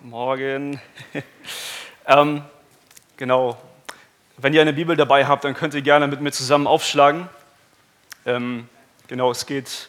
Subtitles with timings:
[0.00, 0.80] Morgen.
[2.06, 2.44] ähm,
[3.16, 3.58] genau.
[4.36, 7.28] Wenn ihr eine Bibel dabei habt, dann könnt ihr gerne mit mir zusammen aufschlagen.
[8.24, 8.68] Ähm,
[9.08, 9.88] genau, es geht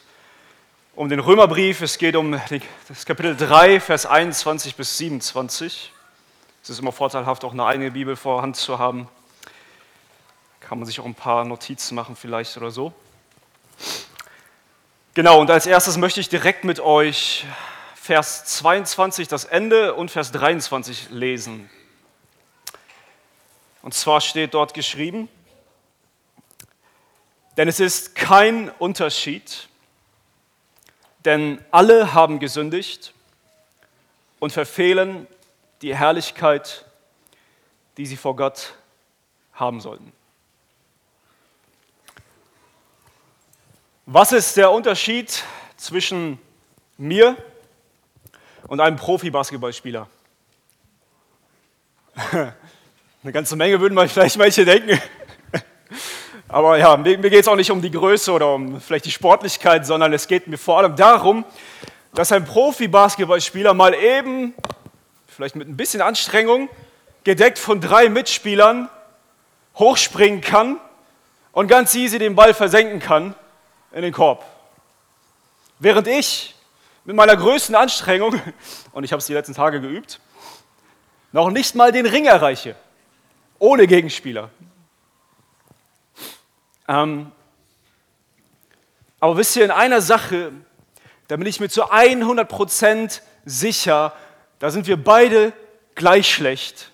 [0.96, 2.40] um den Römerbrief, es geht um
[2.88, 5.92] das Kapitel 3, Vers 21 bis 27.
[6.60, 9.08] Es ist immer vorteilhaft, auch eine eigene Bibel vorhand zu haben.
[10.58, 12.92] Kann man sich auch ein paar Notizen machen vielleicht oder so.
[15.14, 17.46] Genau, und als erstes möchte ich direkt mit euch
[18.10, 21.70] Vers 22 das Ende und Vers 23 lesen.
[23.82, 25.28] Und zwar steht dort geschrieben,
[27.56, 29.68] denn es ist kein Unterschied,
[31.24, 33.14] denn alle haben gesündigt
[34.40, 35.28] und verfehlen
[35.80, 36.86] die Herrlichkeit,
[37.96, 38.74] die sie vor Gott
[39.52, 40.12] haben sollten.
[44.04, 45.44] Was ist der Unterschied
[45.76, 46.40] zwischen
[46.98, 47.36] mir
[48.70, 50.06] und einem Profi-Basketballspieler.
[52.32, 55.02] Eine ganze Menge würden vielleicht manche denken.
[56.48, 59.84] Aber ja, mir, geht es auch nicht um die Größe oder um vielleicht die Sportlichkeit,
[59.84, 61.44] sondern es geht mir vor allem darum,
[62.14, 64.54] dass ein Profi-Basketballspieler mal eben,
[65.26, 66.68] vielleicht mit ein bisschen Anstrengung,
[67.24, 68.88] gedeckt von drei Mitspielern,
[69.74, 70.78] hochspringen kann
[71.50, 73.34] und ganz easy den Ball versenken kann
[73.90, 74.44] in den Korb.
[75.80, 76.54] Während ich
[77.10, 78.40] mit meiner größten Anstrengung,
[78.92, 80.20] und ich habe es die letzten Tage geübt,
[81.32, 82.76] noch nicht mal den Ring erreiche,
[83.58, 84.48] ohne Gegenspieler.
[86.86, 87.32] Ähm,
[89.18, 90.52] aber wisst ihr, in einer Sache,
[91.26, 94.12] da bin ich mir zu 100% sicher,
[94.60, 95.52] da sind wir beide
[95.96, 96.92] gleich schlecht.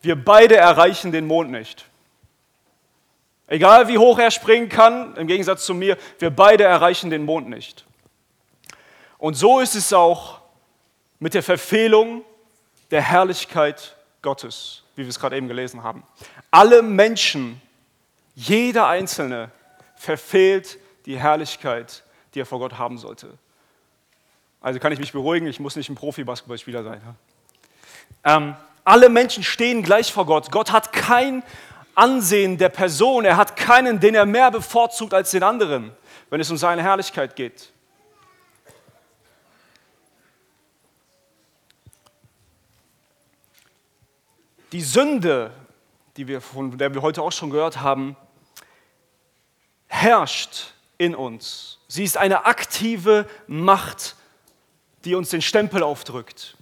[0.00, 1.84] Wir beide erreichen den Mond nicht.
[3.48, 7.50] Egal wie hoch er springen kann, im Gegensatz zu mir, wir beide erreichen den Mond
[7.50, 7.84] nicht.
[9.18, 10.40] Und so ist es auch
[11.18, 12.22] mit der Verfehlung
[12.90, 16.04] der Herrlichkeit Gottes, wie wir es gerade eben gelesen haben.
[16.50, 17.60] Alle Menschen,
[18.34, 19.50] jeder Einzelne
[19.96, 22.04] verfehlt die Herrlichkeit,
[22.34, 23.36] die er vor Gott haben sollte.
[24.60, 27.00] Also kann ich mich beruhigen, ich muss nicht ein Profi-Basketballspieler sein.
[28.24, 30.50] Ähm, alle Menschen stehen gleich vor Gott.
[30.50, 31.42] Gott hat kein
[31.94, 35.92] Ansehen der Person, er hat keinen, den er mehr bevorzugt als den anderen,
[36.30, 37.72] wenn es um seine Herrlichkeit geht.
[44.72, 45.50] Die Sünde,
[46.16, 48.16] die wir, von der wir heute auch schon gehört haben,
[49.86, 51.78] herrscht in uns.
[51.88, 54.16] Sie ist eine aktive Macht,
[55.04, 56.56] die uns den Stempel aufdrückt.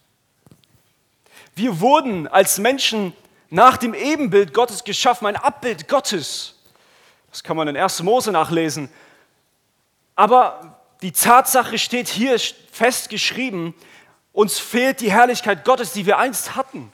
[1.57, 3.13] Wir wurden als Menschen
[3.51, 6.55] nach dem Ebenbild Gottes geschaffen, ein Abbild Gottes.
[7.31, 8.03] Das kann man in 1.
[8.03, 8.89] Mose nachlesen.
[10.15, 12.39] Aber die Tatsache steht hier
[12.71, 13.75] festgeschrieben,
[14.33, 16.93] uns fehlt die Herrlichkeit Gottes, die wir einst hatten.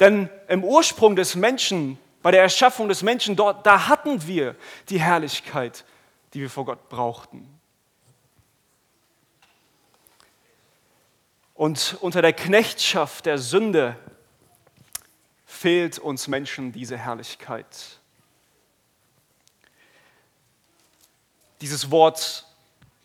[0.00, 4.56] Denn im Ursprung des Menschen, bei der Erschaffung des Menschen dort, da hatten wir
[4.88, 5.84] die Herrlichkeit,
[6.32, 7.48] die wir vor Gott brauchten.
[11.54, 13.96] Und unter der Knechtschaft der Sünde
[15.46, 17.66] fehlt uns Menschen diese Herrlichkeit.
[21.60, 22.44] Dieses Wort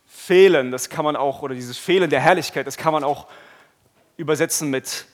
[0.07, 3.27] fehlen, das kann man auch, oder dieses Fehlen der Herrlichkeit, das kann man auch
[4.17, 5.05] übersetzen mit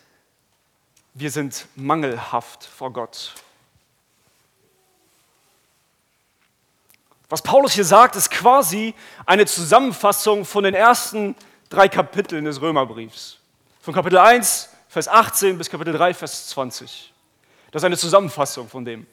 [1.16, 3.34] wir sind mangelhaft vor Gott.
[7.30, 8.94] Was Paulus hier sagt, ist quasi
[9.26, 11.36] eine Zusammenfassung von den ersten
[11.70, 13.40] drei Kapiteln des Römerbriefs.
[13.81, 17.14] Von Kapitel 1, Vers 18 bis Kapitel 3, Vers 20.
[17.72, 19.08] Das ist eine Zusammenfassung von dem.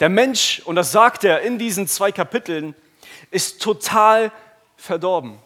[0.00, 2.74] Der Mensch, und das sagt er in diesen zwei Kapiteln,
[3.30, 4.32] ist total
[4.76, 5.38] verdorben.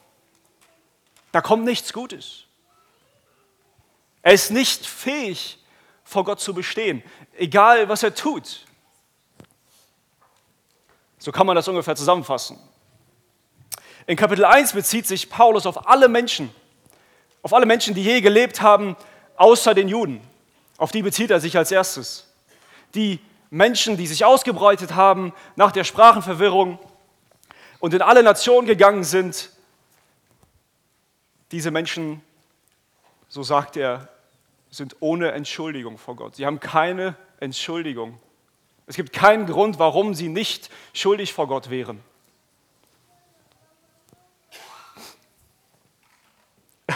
[1.32, 2.45] Da kommt nichts Gutes.
[4.26, 5.56] Er ist nicht fähig,
[6.02, 7.00] vor Gott zu bestehen,
[7.38, 8.66] egal was er tut.
[11.18, 12.58] So kann man das ungefähr zusammenfassen.
[14.04, 16.52] In Kapitel 1 bezieht sich Paulus auf alle Menschen,
[17.42, 18.96] auf alle Menschen, die je gelebt haben,
[19.36, 20.20] außer den Juden.
[20.76, 22.26] Auf die bezieht er sich als erstes.
[22.96, 23.20] Die
[23.50, 26.80] Menschen, die sich ausgebreitet haben nach der Sprachenverwirrung
[27.78, 29.50] und in alle Nationen gegangen sind,
[31.52, 32.22] diese Menschen,
[33.28, 34.08] so sagt er,
[34.70, 36.36] sind ohne Entschuldigung vor Gott.
[36.36, 38.18] Sie haben keine Entschuldigung.
[38.86, 42.00] Es gibt keinen Grund, warum sie nicht schuldig vor Gott wären.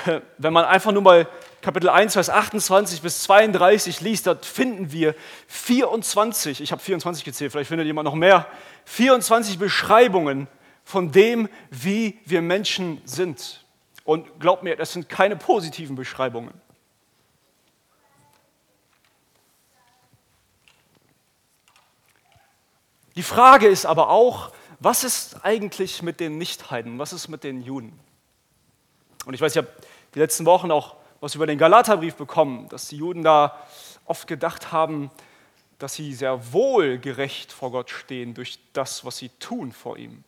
[0.38, 1.28] Wenn man einfach nur mal
[1.62, 5.14] Kapitel 1, Vers 28 bis 32 liest, dort finden wir
[5.48, 8.46] 24, ich habe 24 gezählt, vielleicht findet jemand noch mehr,
[8.86, 10.48] 24 Beschreibungen
[10.84, 13.64] von dem, wie wir Menschen sind
[14.04, 16.52] Und glaubt mir, das sind keine positiven Beschreibungen.
[23.16, 26.98] Die Frage ist aber auch, was ist eigentlich mit den Nichtheiden?
[26.98, 27.98] Was ist mit den Juden?
[29.26, 29.72] Und ich weiß, ich habe
[30.14, 33.58] die letzten Wochen auch was über den Galaterbrief bekommen, dass die Juden da
[34.06, 35.10] oft gedacht haben,
[35.78, 40.24] dass sie sehr wohl gerecht vor Gott stehen durch das, was sie tun vor ihm.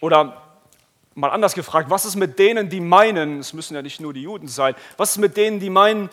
[0.00, 0.42] Oder
[1.14, 4.22] mal anders gefragt, was ist mit denen, die meinen, es müssen ja nicht nur die
[4.22, 6.10] Juden sein, was ist mit denen, die meinen,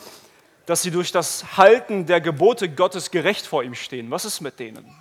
[0.65, 4.09] dass sie durch das Halten der Gebote Gottes gerecht vor ihm stehen?
[4.11, 4.95] Was ist mit denen?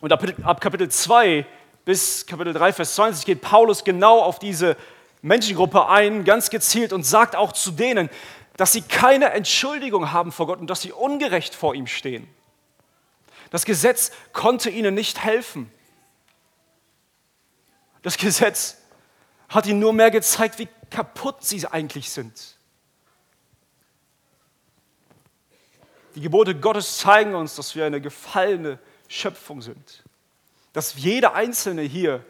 [0.00, 1.46] Und ab Kapitel 2
[1.84, 4.76] bis Kapitel 3, Vers 20 geht Paulus genau auf diese
[5.20, 8.10] Menschengruppe ein, ganz gezielt und sagt auch zu denen,
[8.56, 12.28] dass sie keine Entschuldigung haben vor Gott und dass sie ungerecht vor ihm stehen.
[13.50, 15.70] Das Gesetz konnte ihnen nicht helfen.
[18.02, 18.78] Das Gesetz
[19.48, 22.56] hat ihnen nur mehr gezeigt, wie kaputt sie eigentlich sind.
[26.14, 28.78] Die Gebote Gottes zeigen uns, dass wir eine gefallene
[29.08, 30.04] Schöpfung sind.
[30.72, 32.24] Dass jeder Einzelne hier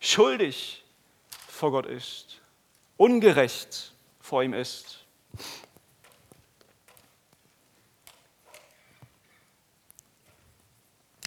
[0.00, 0.84] schuldig
[1.48, 2.40] vor Gott ist,
[2.96, 5.04] ungerecht vor ihm ist.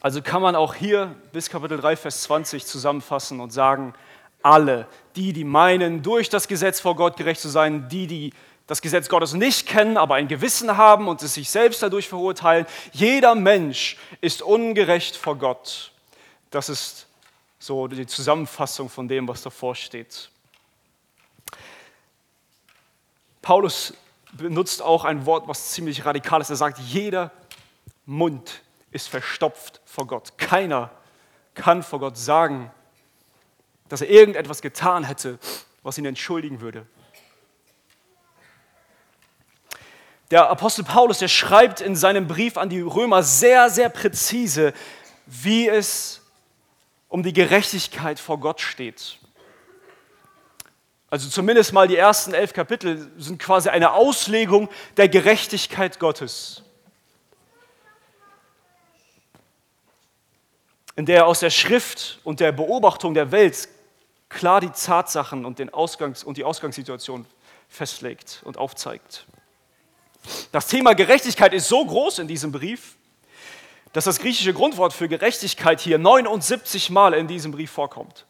[0.01, 3.94] Also kann man auch hier bis Kapitel 3, Vers 20 zusammenfassen und sagen,
[4.42, 8.33] alle, die, die meinen, durch das Gesetz vor Gott gerecht zu sein, die, die
[8.71, 12.65] das Gesetz Gottes nicht kennen, aber ein Gewissen haben und es sich selbst dadurch verurteilen,
[12.94, 15.91] jeder Mensch ist ungerecht vor Gott.
[16.51, 17.06] Das ist
[17.59, 20.29] so die Zusammenfassung von dem, was davor steht.
[23.41, 23.94] Paulus
[24.31, 26.50] benutzt auch ein Wort, was ziemlich radikal ist.
[26.50, 27.29] Er sagt, jeder
[28.06, 30.38] Mund ist verstopft vor Gott.
[30.38, 30.91] Keiner
[31.56, 32.71] kann vor Gott sagen,
[33.89, 35.39] dass er irgendetwas getan hätte,
[35.83, 36.88] was ihn entschuldigen würde.
[40.31, 44.73] Der Apostel Paulus, der schreibt in seinem Brief an die Römer sehr, sehr präzise,
[45.25, 46.21] wie es
[47.09, 49.19] um die Gerechtigkeit vor Gott steht.
[51.09, 56.63] Also zumindest mal die ersten elf Kapitel sind quasi eine Auslegung der Gerechtigkeit Gottes.
[60.95, 63.69] in der er aus der Schrift und der Beobachtung der Welt
[64.29, 67.25] klar die Tatsachen und, den Ausgangs und die Ausgangssituation
[67.69, 69.25] festlegt und aufzeigt.
[70.51, 72.95] Das Thema Gerechtigkeit ist so groß in diesem Brief,
[73.94, 78.25] dass das griechische Grundwort für Gerechtigkeit hier 79 Mal in diesem Brief vorkommt.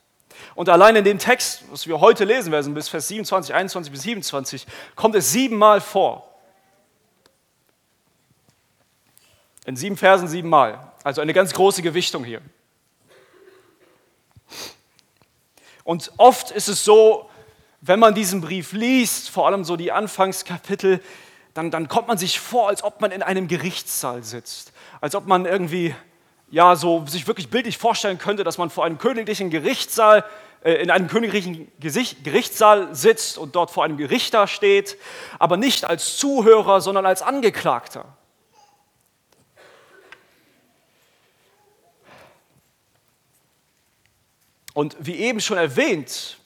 [0.56, 4.02] Und allein in dem Text, was wir heute lesen werden, bis Vers 27, 21 bis
[4.02, 4.66] 27,
[4.96, 6.28] kommt es siebenmal vor.
[9.66, 10.92] In sieben Versen siebenmal.
[11.04, 12.42] Also eine ganz große Gewichtung hier.
[15.84, 17.30] Und oft ist es so,
[17.82, 21.02] wenn man diesen Brief liest, vor allem so die Anfangskapitel,
[21.54, 24.72] dann, dann kommt man sich vor, als ob man in einem Gerichtssaal sitzt.
[25.02, 25.96] Als ob man irgendwie,
[26.50, 30.24] ja, so sich wirklich bildlich vorstellen könnte, dass man vor einem königlichen Gerichtssaal,
[30.64, 34.98] äh, in einem königlichen Gerichtssaal sitzt und dort vor einem Gerichter steht,
[35.40, 38.06] aber nicht als Zuhörer, sondern als Angeklagter.
[44.74, 46.38] Und wie eben schon erwähnt,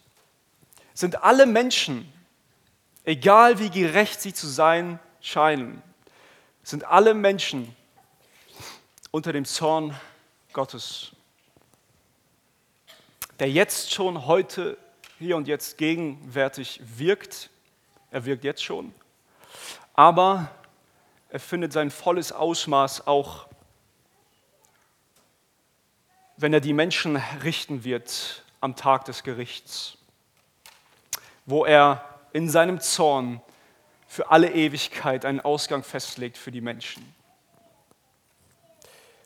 [0.95, 2.11] sind alle Menschen,
[3.05, 5.81] egal wie gerecht sie zu sein scheinen,
[6.63, 7.75] sind alle Menschen
[9.11, 9.95] unter dem Zorn
[10.51, 11.11] Gottes,
[13.39, 14.77] der jetzt schon heute,
[15.19, 17.49] hier und jetzt gegenwärtig wirkt.
[18.11, 18.93] Er wirkt jetzt schon,
[19.93, 20.49] aber
[21.29, 23.47] er findet sein volles Ausmaß auch
[26.37, 29.97] wenn er die Menschen richten wird am Tag des Gerichts,
[31.45, 33.39] wo er in seinem Zorn
[34.07, 37.15] für alle Ewigkeit einen Ausgang festlegt für die Menschen.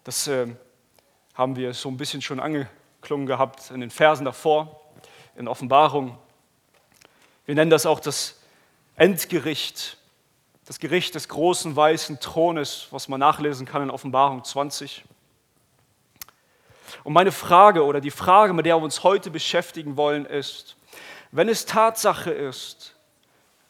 [0.04, 0.46] Das äh,
[1.34, 4.80] haben wir so ein bisschen schon angeklungen gehabt in den Versen davor,
[5.36, 6.20] in Offenbarung.
[7.48, 8.40] Wir nennen das auch das
[8.96, 9.98] Endgericht,
[10.66, 15.04] das Gericht des großen weißen Thrones, was man nachlesen kann in Offenbarung 20.
[17.04, 20.76] Und meine Frage oder die Frage, mit der wir uns heute beschäftigen wollen, ist,
[21.32, 22.98] wenn es Tatsache ist,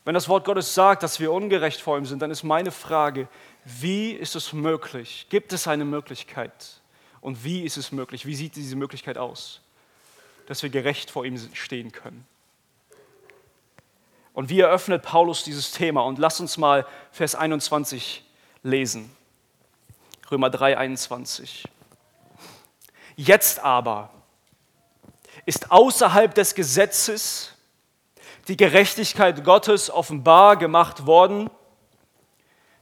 [0.10, 3.28] wenn das Wort Gottes sagt, dass wir ungerecht vor ihm sind, dann ist meine Frage,
[3.64, 5.28] wie ist es möglich?
[5.30, 6.82] Gibt es eine Möglichkeit?
[7.22, 8.26] Und wie ist es möglich?
[8.26, 9.62] Wie sieht diese Möglichkeit aus,
[10.48, 12.26] dass wir gerecht vor ihm stehen können?
[14.34, 16.02] Und wie eröffnet Paulus dieses Thema?
[16.02, 18.24] Und lass uns mal Vers 21
[18.64, 19.16] lesen.
[20.32, 21.68] Römer 3, 21.
[23.16, 24.10] Jetzt aber
[25.46, 27.54] ist außerhalb des Gesetzes
[28.50, 31.50] die Gerechtigkeit Gottes offenbar gemacht worden,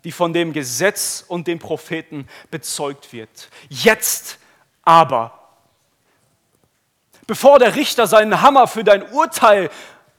[0.05, 3.49] die von dem Gesetz und den Propheten bezeugt wird.
[3.67, 4.39] Jetzt
[4.83, 5.37] aber,
[7.27, 9.69] bevor der Richter seinen Hammer für dein Urteil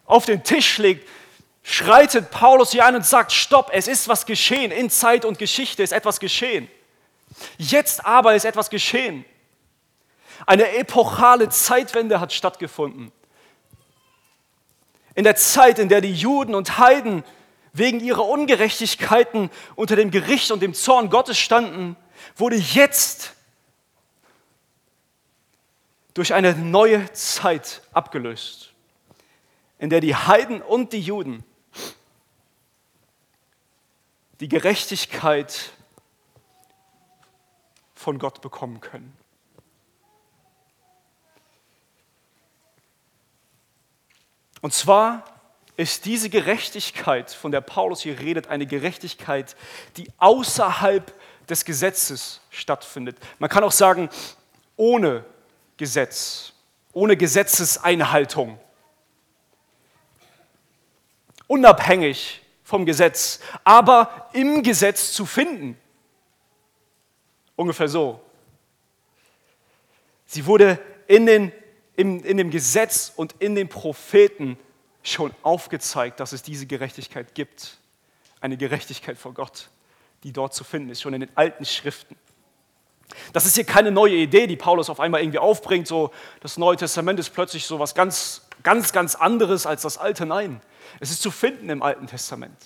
[0.04, 1.08] auf den Tisch legt,
[1.62, 5.82] schreitet Paulus hier ein und sagt, stopp, es ist was geschehen, in Zeit und Geschichte
[5.82, 6.68] ist etwas geschehen.
[7.56, 9.24] Jetzt aber ist etwas geschehen.
[10.46, 13.12] Eine epochale Zeitwende hat stattgefunden.
[15.18, 17.24] In der Zeit, in der die Juden und Heiden
[17.72, 21.96] wegen ihrer Ungerechtigkeiten unter dem Gericht und dem Zorn Gottes standen,
[22.36, 23.34] wurde jetzt
[26.14, 28.72] durch eine neue Zeit abgelöst,
[29.80, 31.42] in der die Heiden und die Juden
[34.38, 35.72] die Gerechtigkeit
[37.92, 39.17] von Gott bekommen können.
[44.60, 45.24] Und zwar
[45.76, 49.56] ist diese Gerechtigkeit, von der Paulus hier redet, eine Gerechtigkeit,
[49.96, 51.12] die außerhalb
[51.48, 53.16] des Gesetzes stattfindet.
[53.38, 54.10] Man kann auch sagen,
[54.76, 55.24] ohne
[55.76, 56.52] Gesetz,
[56.92, 58.58] ohne Gesetzeseinhaltung,
[61.46, 65.78] unabhängig vom Gesetz, aber im Gesetz zu finden.
[67.56, 68.20] Ungefähr so.
[70.26, 71.52] Sie wurde in, den,
[71.98, 74.56] in, in dem Gesetz und in den Propheten
[75.02, 77.78] schon aufgezeigt, dass es diese Gerechtigkeit gibt.
[78.40, 79.68] Eine Gerechtigkeit vor Gott,
[80.22, 82.14] die dort zu finden ist, schon in den alten Schriften.
[83.32, 86.76] Das ist hier keine neue Idee, die Paulus auf einmal irgendwie aufbringt, so das Neue
[86.76, 90.24] Testament ist plötzlich so was ganz, ganz, ganz anderes als das Alte.
[90.24, 90.60] Nein,
[91.00, 92.56] es ist zu finden im Alten Testament.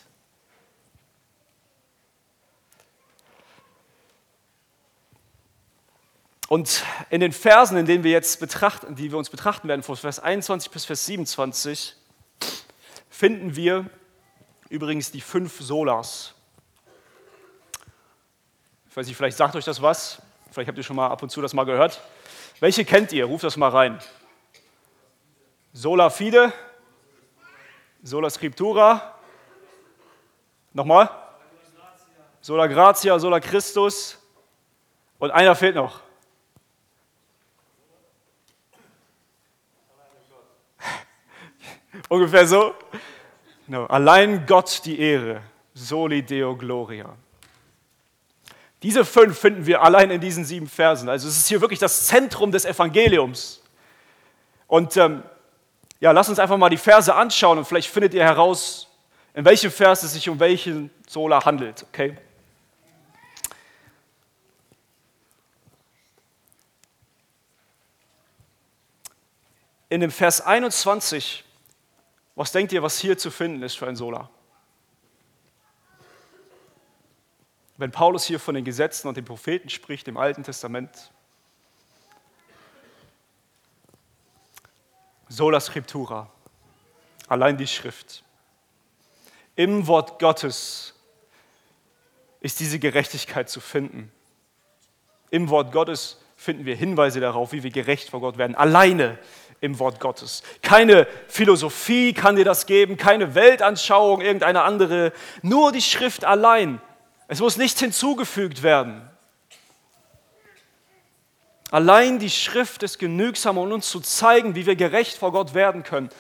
[6.53, 9.97] Und in den Versen, in denen wir jetzt betrachten, die wir uns betrachten werden, von
[9.97, 11.97] Vers 21 bis Vers 27,
[13.09, 13.89] finden wir
[14.69, 16.35] übrigens die fünf Solas.
[18.91, 20.21] Ich weiß nicht, vielleicht sagt euch das was.
[20.51, 22.03] Vielleicht habt ihr schon mal ab und zu das mal gehört.
[22.61, 23.25] Welche kennt ihr?
[23.25, 23.99] Ruft das mal rein.
[25.73, 26.53] Sola fide,
[28.03, 29.15] sola scriptura.
[30.75, 31.09] Nochmal?
[32.43, 34.19] Sola gratia, sola Christus.
[35.19, 36.03] Und einer fehlt noch.
[42.09, 42.75] Ungefähr so.
[43.67, 43.87] No.
[43.87, 45.43] Allein Gott die Ehre.
[45.75, 47.17] Soli Deo Gloria.
[48.83, 51.09] Diese fünf finden wir allein in diesen sieben Versen.
[51.09, 53.63] Also es ist hier wirklich das Zentrum des Evangeliums.
[54.67, 55.23] Und ähm,
[56.01, 58.89] ja, lasst uns einfach mal die Verse anschauen und vielleicht findet ihr heraus,
[59.35, 61.87] in welchem Vers es sich um welchen Sola handelt.
[61.89, 62.17] Okay?
[69.89, 71.45] In dem Vers 21
[72.35, 74.31] was denkt ihr, was hier zu finden ist für ein Sola?
[77.77, 81.11] Wenn Paulus hier von den Gesetzen und den Propheten spricht im Alten Testament,
[85.29, 86.31] Sola Scriptura,
[87.27, 88.23] allein die Schrift.
[89.57, 90.95] Im Wort Gottes
[92.41, 94.13] ist diese Gerechtigkeit zu finden.
[95.31, 98.55] Im Wort Gottes finden wir Hinweise darauf, wie wir gerecht vor Gott werden.
[98.55, 99.19] Alleine
[99.63, 100.43] im Wort Gottes.
[100.61, 106.81] Keine Philosophie kann dir das geben, keine Weltanschauung, irgendeine andere, nur die Schrift allein.
[107.29, 109.09] Es muss nichts hinzugefügt werden.
[111.71, 115.85] Allein die Schrift ist genügsam, um uns zu zeigen, wie wir gerecht vor Gott werden
[115.85, 116.11] können.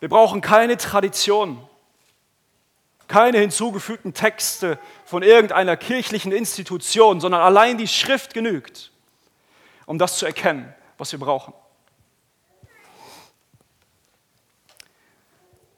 [0.00, 1.66] Wir brauchen keine Tradition,
[3.06, 8.90] keine hinzugefügten Texte von irgendeiner kirchlichen Institution, sondern allein die Schrift genügt,
[9.86, 11.54] um das zu erkennen, was wir brauchen.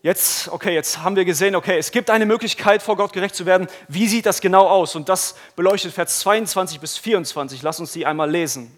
[0.07, 3.45] Jetzt, okay, jetzt haben wir gesehen, okay, es gibt eine Möglichkeit, vor Gott gerecht zu
[3.45, 3.67] werden.
[3.89, 4.95] Wie sieht das genau aus?
[4.95, 7.61] Und das beleuchtet Vers 22 bis 24.
[7.63, 8.71] Lass uns die einmal lesen.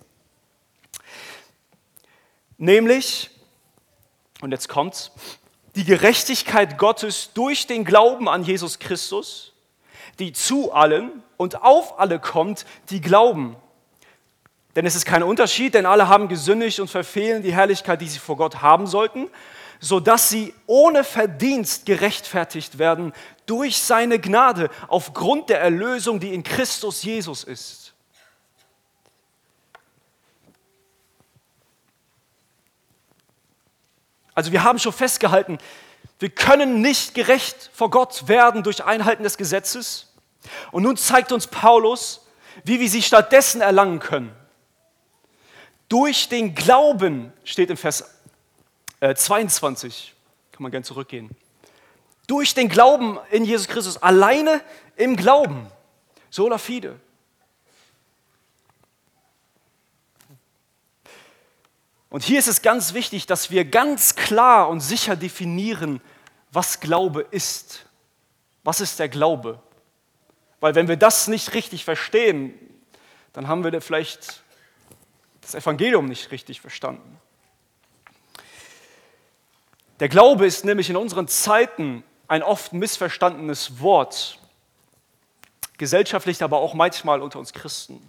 [2.57, 3.29] Nämlich,
[4.41, 5.13] und jetzt kommt's,
[5.75, 9.53] die Gerechtigkeit Gottes durch den Glauben an Jesus Christus,
[10.19, 13.55] die zu allen und auf alle kommt, die glauben.
[14.77, 18.19] Denn es ist kein Unterschied, denn alle haben gesündigt und verfehlen die Herrlichkeit, die sie
[18.19, 19.29] vor Gott haben sollten
[19.81, 23.13] sodass sie ohne Verdienst gerechtfertigt werden
[23.47, 27.95] durch seine Gnade aufgrund der Erlösung, die in Christus Jesus ist.
[34.35, 35.59] Also wir haben schon festgehalten,
[36.21, 40.13] wir können nicht gerecht vor Gott werden durch Einhalten des Gesetzes.
[40.71, 42.27] Und nun zeigt uns Paulus,
[42.65, 44.35] wie wir sie stattdessen erlangen können.
[45.89, 48.18] Durch den Glauben steht im Vers
[49.01, 51.31] 22, äh, kann man gerne zurückgehen.
[52.27, 54.61] Durch den Glauben in Jesus Christus, alleine
[54.97, 55.67] im Glauben,
[56.31, 56.99] sola fide.
[62.11, 66.01] Und hier ist es ganz wichtig, dass wir ganz klar und sicher definieren,
[66.53, 67.85] was Glaube ist.
[68.65, 69.63] Was ist der Glaube?
[70.61, 72.55] Weil wenn wir das nicht richtig verstehen,
[73.33, 74.43] dann haben wir vielleicht
[75.41, 77.19] das Evangelium nicht richtig verstanden.
[80.01, 84.39] Der Glaube ist nämlich in unseren Zeiten ein oft missverstandenes Wort,
[85.77, 88.09] gesellschaftlich, aber auch manchmal unter uns Christen.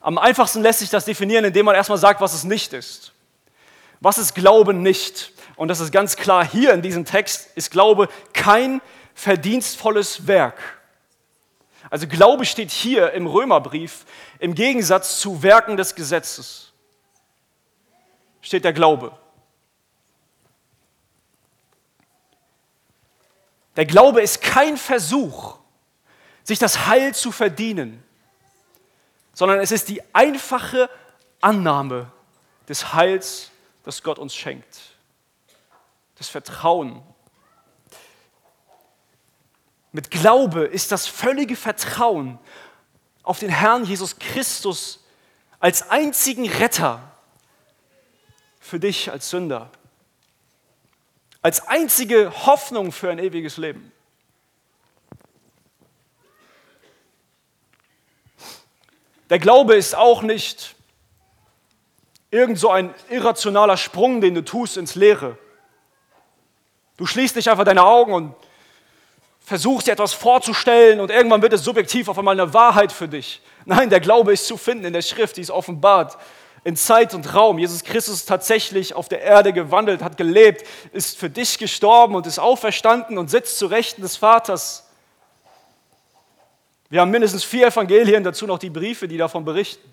[0.00, 3.12] Am einfachsten lässt sich das definieren, indem man erstmal sagt, was es nicht ist.
[4.00, 5.32] Was ist Glaube nicht?
[5.56, 8.80] Und das ist ganz klar hier in diesem Text, ist Glaube kein
[9.14, 10.78] verdienstvolles Werk.
[11.90, 14.04] Also Glaube steht hier im Römerbrief
[14.38, 16.72] im Gegensatz zu Werken des Gesetzes.
[18.40, 19.18] Steht der Glaube.
[23.78, 25.56] Der Glaube ist kein Versuch,
[26.42, 28.02] sich das Heil zu verdienen,
[29.32, 30.90] sondern es ist die einfache
[31.40, 32.10] Annahme
[32.68, 33.52] des Heils,
[33.84, 34.80] das Gott uns schenkt.
[36.16, 37.00] Das Vertrauen.
[39.92, 42.40] Mit Glaube ist das völlige Vertrauen
[43.22, 45.04] auf den Herrn Jesus Christus
[45.60, 47.00] als einzigen Retter
[48.58, 49.70] für dich als Sünder.
[51.40, 53.92] Als einzige Hoffnung für ein ewiges Leben.
[59.30, 60.74] Der Glaube ist auch nicht
[62.30, 65.38] irgend so ein irrationaler Sprung, den du tust ins Leere.
[66.96, 68.34] Du schließt nicht einfach deine Augen und
[69.40, 73.40] versuchst dir etwas vorzustellen und irgendwann wird es subjektiv auf einmal eine Wahrheit für dich.
[73.64, 76.18] Nein, der Glaube ist zu finden in der Schrift, die ist offenbart
[76.68, 77.58] in Zeit und Raum.
[77.58, 82.26] Jesus Christus ist tatsächlich auf der Erde gewandelt, hat gelebt, ist für dich gestorben und
[82.26, 84.86] ist auferstanden und sitzt zu Rechten des Vaters.
[86.90, 89.90] Wir haben mindestens vier Evangelien, dazu noch die Briefe, die davon berichten.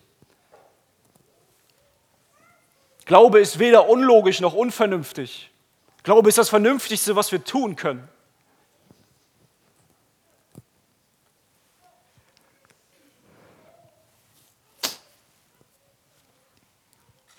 [3.06, 5.50] Glaube ist weder unlogisch noch unvernünftig.
[6.04, 8.06] Glaube ist das Vernünftigste, was wir tun können.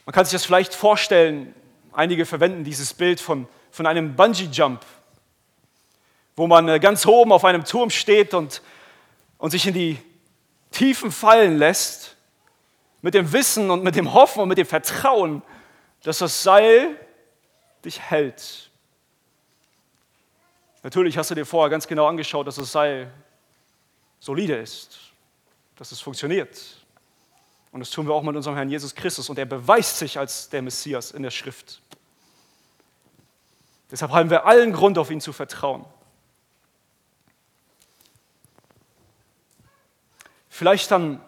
[0.07, 1.55] Man kann sich das vielleicht vorstellen,
[1.93, 4.81] einige verwenden dieses Bild von, von einem Bungee-Jump,
[6.37, 8.63] wo man äh, ganz oben auf einem Turm steht und
[9.39, 9.99] und sich in die
[10.71, 12.17] Tiefen fallen lässt,
[13.03, 15.43] mit dem Wissen und mit dem Hoffen und mit dem Vertrauen,
[16.03, 16.97] dass das Seil
[17.85, 18.71] dich hält.
[20.83, 23.13] Natürlich hast du dir vorher ganz genau angeschaut, dass das Seil
[24.19, 24.99] solide ist,
[25.77, 26.76] dass es funktioniert.
[27.77, 29.29] Und das tun wir auch mit unserem Herrn Jesus Christus.
[29.29, 31.83] Und er beweist sich als der Messias in der Schrift.
[33.91, 35.85] Deshalb haben wir allen Grund, auf ihn zu vertrauen.
[40.49, 41.21] Vielleicht an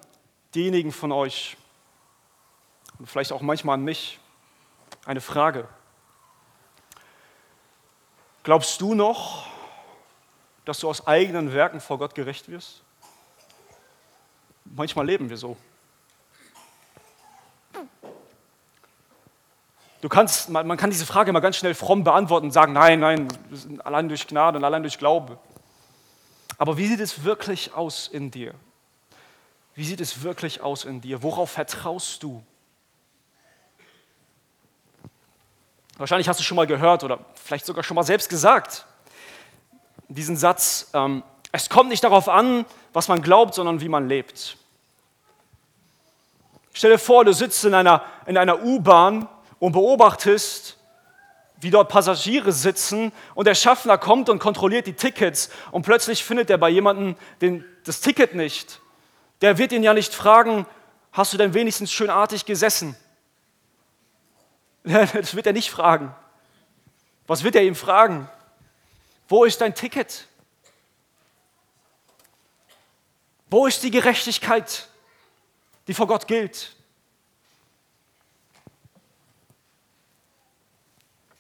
[0.55, 1.59] diejenigen von euch
[2.99, 4.19] und vielleicht auch manchmal an mich
[5.05, 5.69] eine Frage.
[8.43, 9.47] Glaubst du noch,
[10.65, 12.83] dass du aus eigenen Werken vor Gott gerecht wirst?
[14.65, 15.55] Manchmal leben wir so.
[20.01, 23.29] Du kannst, man kann diese Frage mal ganz schnell fromm beantworten und sagen, nein, nein,
[23.83, 25.39] allein durch Gnade und allein durch Glaube.
[26.57, 28.55] Aber wie sieht es wirklich aus in dir?
[29.75, 31.23] Wie sieht es wirklich aus in dir?
[31.23, 32.45] Worauf vertraust du?
[35.97, 38.87] Wahrscheinlich hast du schon mal gehört oder vielleicht sogar schon mal selbst gesagt,
[40.09, 44.57] diesen Satz, ähm, es kommt nicht darauf an, was man glaubt, sondern wie man lebt.
[46.73, 50.77] Stell dir vor, du sitzt in einer, in einer U-Bahn und beobachtest,
[51.61, 56.51] wie dort Passagiere sitzen und der Schaffner kommt und kontrolliert die Tickets und plötzlich findet
[56.51, 58.81] er bei jemandem den, das Ticket nicht
[59.41, 60.67] der wird ihn ja nicht fragen,
[61.13, 62.97] hast du denn wenigstens schönartig gesessen?
[64.85, 66.15] Das wird er nicht fragen.
[67.27, 68.29] Was wird er ihm fragen?
[69.29, 70.27] Wo ist dein Ticket?
[73.51, 74.89] Wo ist die Gerechtigkeit,
[75.87, 76.75] die vor Gott gilt?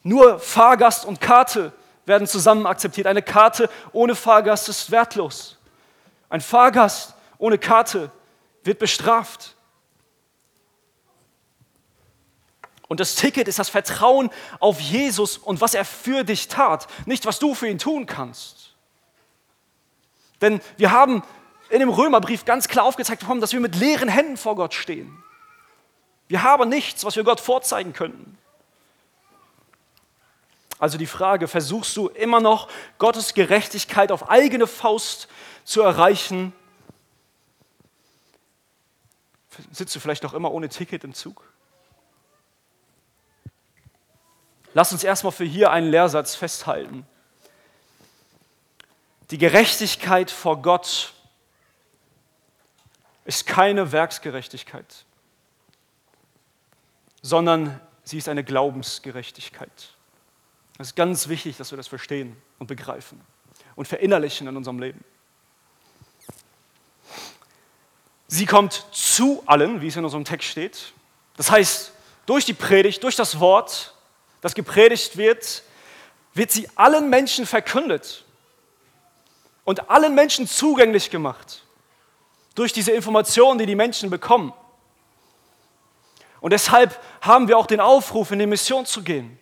[0.08, 1.70] Nur Fahrgast und Karte
[2.06, 3.06] werden zusammen akzeptiert.
[3.06, 5.58] Eine Karte ohne Fahrgast ist wertlos.
[6.30, 8.10] Ein Fahrgast ohne Karte
[8.64, 9.54] wird bestraft.
[12.88, 17.26] Und das Ticket ist das Vertrauen auf Jesus und was er für dich tat, nicht
[17.26, 18.76] was du für ihn tun kannst.
[20.40, 21.22] Denn wir haben
[21.68, 25.22] in dem Römerbrief ganz klar aufgezeigt bekommen, dass wir mit leeren Händen vor Gott stehen.
[26.28, 28.38] Wir haben nichts, was wir Gott vorzeigen könnten.
[30.78, 35.28] Also die Frage, versuchst du immer noch Gottes Gerechtigkeit auf eigene Faust
[35.64, 36.52] zu erreichen?
[39.72, 41.52] Sitzt du vielleicht noch immer ohne Ticket im Zug?
[44.74, 47.06] Lass uns erstmal für hier einen Lehrsatz festhalten.
[49.30, 51.12] Die Gerechtigkeit vor Gott
[53.24, 55.04] ist keine Werksgerechtigkeit,
[57.20, 59.97] sondern sie ist eine Glaubensgerechtigkeit.
[60.78, 63.20] Es ist ganz wichtig, dass wir das verstehen und begreifen
[63.74, 65.04] und verinnerlichen in unserem Leben.
[68.28, 70.92] Sie kommt zu allen, wie es in unserem Text steht.
[71.36, 71.92] Das heißt,
[72.26, 73.94] durch die Predigt, durch das Wort,
[74.40, 75.62] das gepredigt wird,
[76.34, 78.24] wird sie allen Menschen verkündet
[79.64, 81.64] und allen Menschen zugänglich gemacht
[82.54, 84.52] durch diese Informationen, die die Menschen bekommen.
[86.40, 89.38] Und deshalb haben wir auch den Aufruf, in die Mission zu gehen,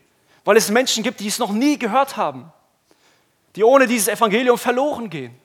[0.47, 2.53] weil es Menschen gibt, die es noch nie gehört haben,
[3.57, 5.37] die ohne dieses Evangelium verloren gehen.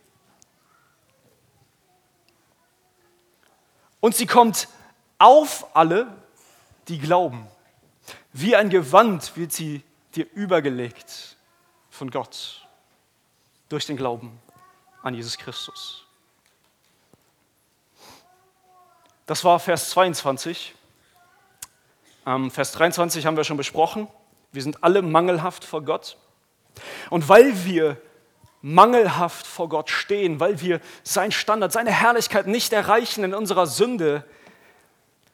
[3.99, 4.67] Und sie kommt
[5.17, 6.15] auf alle,
[6.87, 7.47] die glauben.
[8.31, 9.83] Wie ein Gewand wird sie
[10.13, 11.35] dir übergelegt
[11.89, 12.67] von Gott
[13.69, 14.39] durch den Glauben
[15.01, 16.05] an Jesus Christus.
[19.25, 20.75] Das war Vers 22.
[22.27, 24.07] Ähm, Vers 23 haben wir schon besprochen.
[24.51, 26.17] Wir sind alle mangelhaft vor Gott.
[27.09, 27.97] Und weil wir
[28.61, 34.23] mangelhaft vor Gott stehen, weil wir sein Standard, seine Herrlichkeit nicht erreichen in unserer Sünde,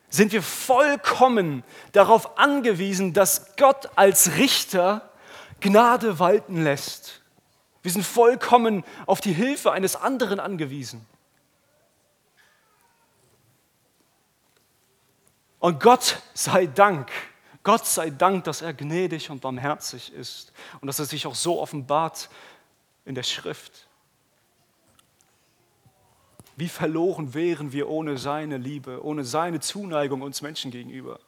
[0.10, 5.10] sind wir vollkommen darauf angewiesen, dass Gott als Richter
[5.60, 7.22] Gnade walten lässt.
[7.82, 11.06] Wir sind vollkommen auf die Hilfe eines anderen angewiesen.
[15.60, 17.10] Und Gott sei Dank,
[17.68, 21.60] Gott sei Dank, dass er gnädig und barmherzig ist und dass er sich auch so
[21.60, 22.30] offenbart
[23.04, 23.88] in der Schrift.
[26.56, 31.20] Wie verloren wären wir ohne seine Liebe, ohne seine Zuneigung uns Menschen gegenüber?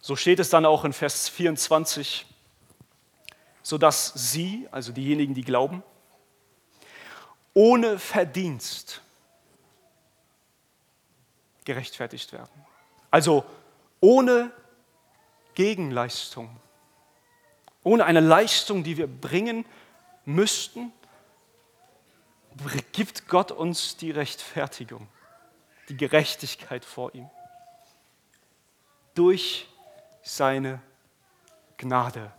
[0.00, 2.24] So steht es dann auch in Vers 24,
[3.62, 5.82] sodass sie, also diejenigen, die glauben,
[7.52, 9.02] ohne Verdienst
[11.64, 12.50] gerechtfertigt werden.
[13.10, 13.44] Also
[14.00, 14.50] ohne
[15.54, 16.54] Gegenleistung,
[17.82, 19.64] ohne eine Leistung, die wir bringen
[20.24, 20.92] müssten,
[22.92, 25.08] gibt Gott uns die Rechtfertigung,
[25.88, 27.28] die Gerechtigkeit vor ihm.
[29.14, 29.68] Durch
[30.22, 30.80] seine
[31.76, 32.32] Gnade.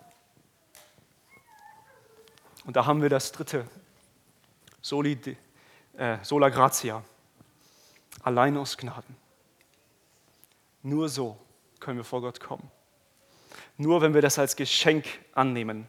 [2.66, 3.68] Und da haben wir das dritte,
[4.82, 5.18] Soli,
[5.98, 7.04] äh, Sola Gratia,
[8.26, 9.16] allein aus Gnaden.
[10.82, 11.38] Nur so
[11.80, 12.70] können wir vor Gott kommen.
[13.78, 15.88] Nur wenn wir das als Geschenk annehmen.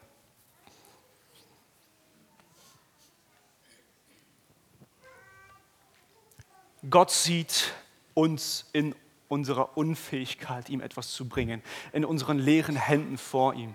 [6.89, 7.73] Gott sieht
[8.15, 8.95] uns in
[9.29, 13.75] unserer Unfähigkeit, ihm etwas zu bringen, in unseren leeren Händen vor ihm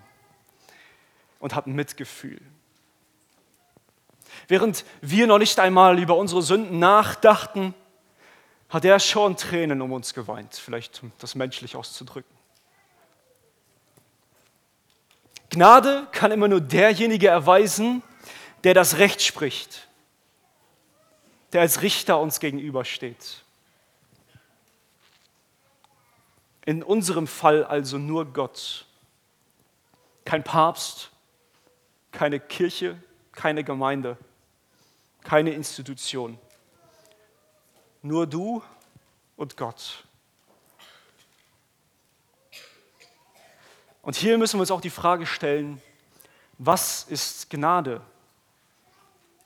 [1.40, 2.40] und hat Mitgefühl.
[4.48, 7.74] Während wir noch nicht einmal über unsere Sünden nachdachten,
[8.72, 12.34] hat er schon Tränen um uns geweint, vielleicht um das menschlich auszudrücken.
[15.50, 18.02] Gnade kann immer nur derjenige erweisen,
[18.64, 19.86] der das Recht spricht,
[21.52, 23.44] der als Richter uns gegenübersteht.
[26.64, 28.86] In unserem Fall also nur Gott.
[30.24, 31.10] Kein Papst,
[32.10, 34.16] keine Kirche, keine Gemeinde,
[35.24, 36.38] keine Institution.
[38.02, 38.62] Nur du
[39.36, 40.04] und Gott.
[44.02, 45.80] Und hier müssen wir uns auch die Frage stellen,
[46.58, 48.00] was ist Gnade?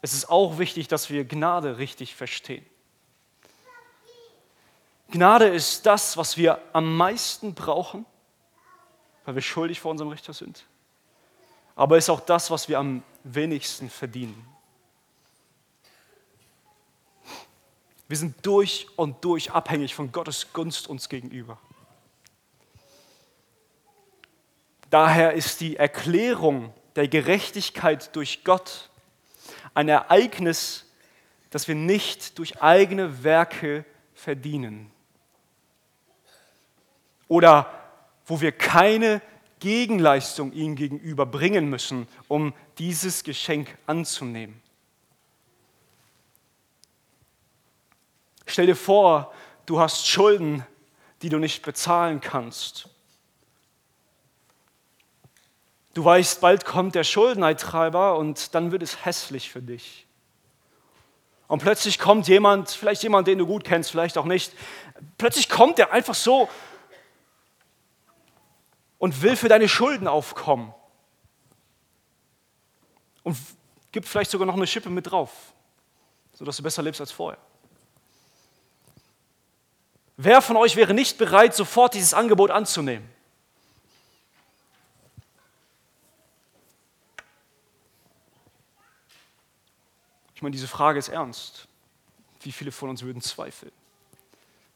[0.00, 2.64] Es ist auch wichtig, dass wir Gnade richtig verstehen.
[5.10, 8.06] Gnade ist das, was wir am meisten brauchen,
[9.24, 10.64] weil wir schuldig vor unserem Richter sind.
[11.74, 14.55] Aber es ist auch das, was wir am wenigsten verdienen.
[18.08, 21.58] Wir sind durch und durch abhängig von Gottes Gunst uns gegenüber.
[24.90, 28.90] Daher ist die Erklärung der Gerechtigkeit durch Gott
[29.74, 30.86] ein Ereignis,
[31.50, 34.90] das wir nicht durch eigene Werke verdienen
[37.28, 37.70] oder
[38.24, 39.20] wo wir keine
[39.58, 44.60] Gegenleistung ihm gegenüber bringen müssen, um dieses Geschenk anzunehmen.
[48.46, 49.32] Stell dir vor,
[49.66, 50.64] du hast Schulden,
[51.22, 52.88] die du nicht bezahlen kannst.
[55.94, 60.06] Du weißt, bald kommt der Schuldeneintreiber und dann wird es hässlich für dich.
[61.48, 64.52] Und plötzlich kommt jemand, vielleicht jemand, den du gut kennst, vielleicht auch nicht,
[65.16, 66.48] plötzlich kommt er einfach so
[68.98, 70.74] und will für deine Schulden aufkommen.
[73.22, 73.36] Und
[73.90, 75.30] gibt vielleicht sogar noch eine Schippe mit drauf,
[76.34, 77.38] sodass du besser lebst als vorher.
[80.16, 83.06] Wer von euch wäre nicht bereit, sofort dieses Angebot anzunehmen?
[90.34, 91.66] Ich meine, diese Frage ist ernst.
[92.40, 93.72] Wie viele von uns würden zweifeln?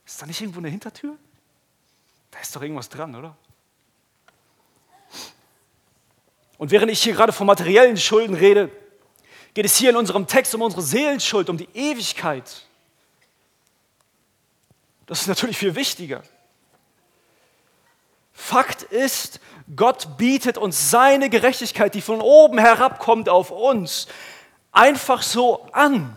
[0.05, 1.17] Ist da nicht irgendwo eine Hintertür?
[2.31, 3.37] Da ist doch irgendwas dran, oder?
[6.59, 8.71] Und während ich hier gerade von materiellen Schulden rede,
[9.55, 12.67] geht es hier in unserem Text um unsere Seelenschuld, um die Ewigkeit.
[15.11, 16.23] Das ist natürlich viel wichtiger.
[18.33, 19.41] Fakt ist,
[19.75, 24.07] Gott bietet uns seine Gerechtigkeit, die von oben herabkommt auf uns,
[24.71, 26.17] einfach so an.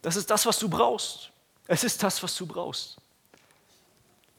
[0.00, 1.32] Das ist das, was du brauchst.
[1.66, 2.98] Es ist das, was du brauchst.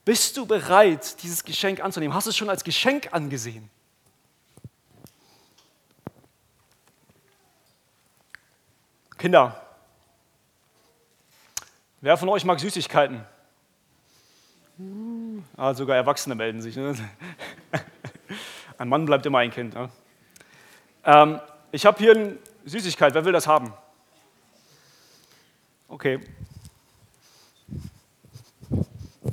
[0.06, 2.14] Bist du bereit, dieses Geschenk anzunehmen?
[2.14, 3.68] Hast du es schon als Geschenk angesehen?
[9.22, 9.54] Kinder,
[12.00, 13.24] wer von euch mag Süßigkeiten?
[15.56, 16.74] Ah, sogar Erwachsene melden sich.
[16.74, 16.92] Ne?
[18.78, 19.74] Ein Mann bleibt immer ein Kind.
[19.74, 19.88] Ne?
[21.04, 23.14] Ähm, ich habe hier eine Süßigkeit.
[23.14, 23.72] Wer will das haben?
[25.86, 26.18] Okay.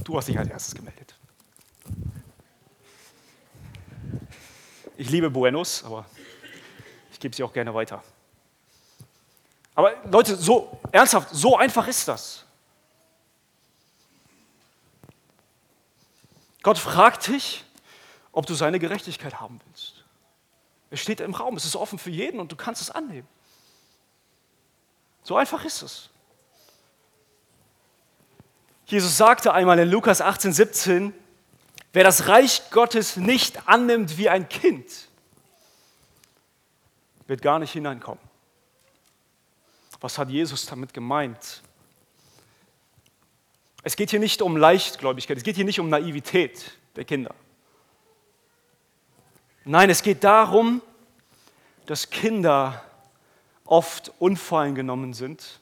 [0.03, 1.15] Du hast dich als erstes gemeldet.
[4.97, 6.05] Ich liebe Buenos, aber
[7.11, 8.03] ich gebe sie auch gerne weiter.
[9.79, 12.43] Aber Leute, so ernsthaft, so einfach ist das.
[16.63, 17.63] Gott fragt dich,
[18.33, 20.03] ob du seine Gerechtigkeit haben willst.
[20.89, 23.25] Es steht im Raum, es ist offen für jeden und du kannst es annehmen.
[25.23, 26.09] So einfach ist es.
[28.85, 31.13] Jesus sagte einmal in Lukas 18, 17,
[31.93, 35.07] wer das Reich Gottes nicht annimmt wie ein Kind,
[37.27, 38.28] wird gar nicht hineinkommen.
[39.99, 41.61] Was hat Jesus damit gemeint?
[43.83, 47.33] Es geht hier nicht um Leichtgläubigkeit, es geht hier nicht um Naivität der Kinder.
[49.65, 50.81] Nein, es geht darum,
[51.85, 52.83] dass Kinder
[53.65, 55.59] oft unvoreingenommen sind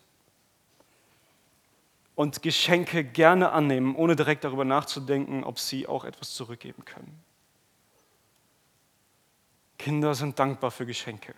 [2.16, 7.22] und Geschenke gerne annehmen, ohne direkt darüber nachzudenken, ob sie auch etwas zurückgeben können.
[9.78, 11.36] Kinder sind dankbar für Geschenke.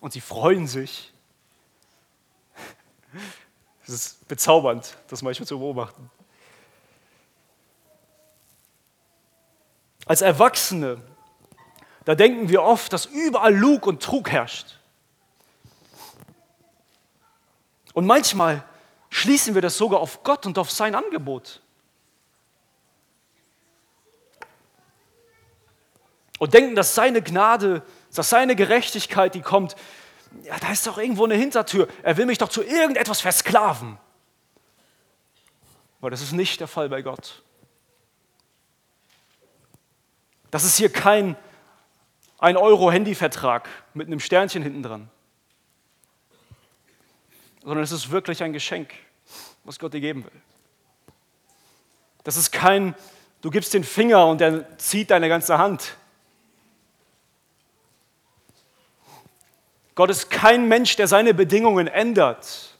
[0.00, 1.12] Und sie freuen sich.
[3.88, 6.10] Es ist bezaubernd, das manchmal zu beobachten.
[10.06, 11.00] Als Erwachsene,
[12.04, 14.78] da denken wir oft, dass überall Lug und Trug herrscht.
[17.92, 18.64] Und manchmal
[19.08, 21.62] schließen wir das sogar auf Gott und auf sein Angebot.
[26.38, 27.82] Und denken, dass seine Gnade,
[28.18, 29.76] dass seine Gerechtigkeit, die kommt,
[30.42, 31.88] ja, da ist doch irgendwo eine Hintertür.
[32.02, 33.98] Er will mich doch zu irgendetwas versklaven.
[36.00, 37.42] Aber das ist nicht der Fall bei Gott.
[40.50, 41.36] Das ist hier kein
[42.40, 45.10] 1-Euro-Handyvertrag mit einem Sternchen hinten dran,
[47.62, 48.92] sondern es ist wirklich ein Geschenk,
[49.64, 50.42] was Gott dir geben will.
[52.24, 52.94] Das ist kein,
[53.40, 55.96] du gibst den Finger und er zieht deine ganze Hand.
[59.96, 62.76] Gott ist kein Mensch, der seine Bedingungen ändert.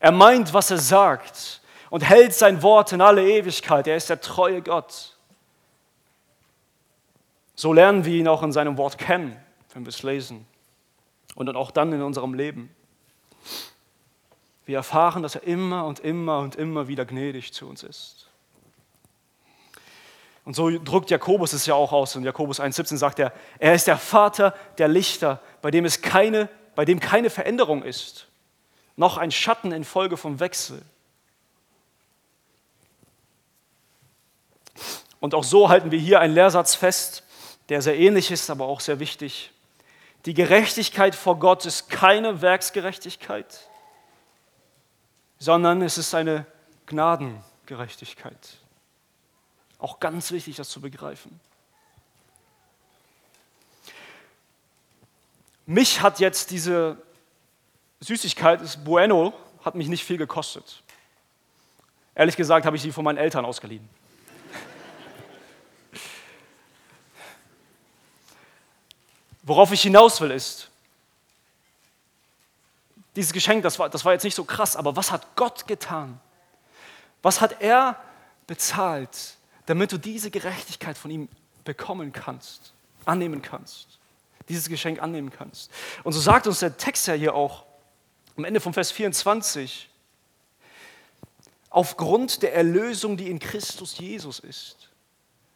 [0.00, 3.86] Er meint, was er sagt und hält sein Wort in alle Ewigkeit.
[3.86, 5.16] Er ist der treue Gott.
[7.54, 9.40] So lernen wir ihn auch in seinem Wort kennen,
[9.72, 10.46] wenn wir es lesen.
[11.36, 12.74] Und auch dann in unserem Leben.
[14.64, 18.25] Wir erfahren, dass er immer und immer und immer wieder gnädig zu uns ist.
[20.46, 22.14] Und so drückt Jakobus es ja auch aus.
[22.14, 26.48] In Jakobus 1,17 sagt er, er ist der Vater der Lichter, bei dem, es keine,
[26.76, 28.28] bei dem keine Veränderung ist,
[28.94, 30.80] noch ein Schatten infolge vom Wechsel.
[35.18, 37.24] Und auch so halten wir hier einen Lehrsatz fest,
[37.68, 39.50] der sehr ähnlich ist, aber auch sehr wichtig.
[40.26, 43.68] Die Gerechtigkeit vor Gott ist keine Werksgerechtigkeit,
[45.40, 46.46] sondern es ist eine
[46.86, 48.58] Gnadengerechtigkeit.
[49.78, 51.40] Auch ganz wichtig, das zu begreifen.
[55.66, 56.96] mich hat jetzt diese
[58.00, 59.34] Süßigkeit, das Bueno,
[59.64, 60.82] hat mich nicht viel gekostet.
[62.14, 63.86] Ehrlich gesagt habe ich sie von meinen Eltern ausgeliehen.
[69.42, 70.70] Worauf ich hinaus will ist,
[73.14, 76.20] dieses Geschenk, das war, das war jetzt nicht so krass, aber was hat Gott getan?
[77.22, 78.00] Was hat er
[78.46, 79.35] bezahlt,
[79.66, 81.28] damit du diese Gerechtigkeit von ihm
[81.64, 82.72] bekommen kannst,
[83.04, 83.98] annehmen kannst,
[84.48, 85.70] dieses Geschenk annehmen kannst?
[86.04, 87.64] Und so sagt uns der Text ja hier auch
[88.36, 89.88] am Ende vom Vers 24,
[91.70, 94.88] aufgrund der Erlösung, die in Christus Jesus ist.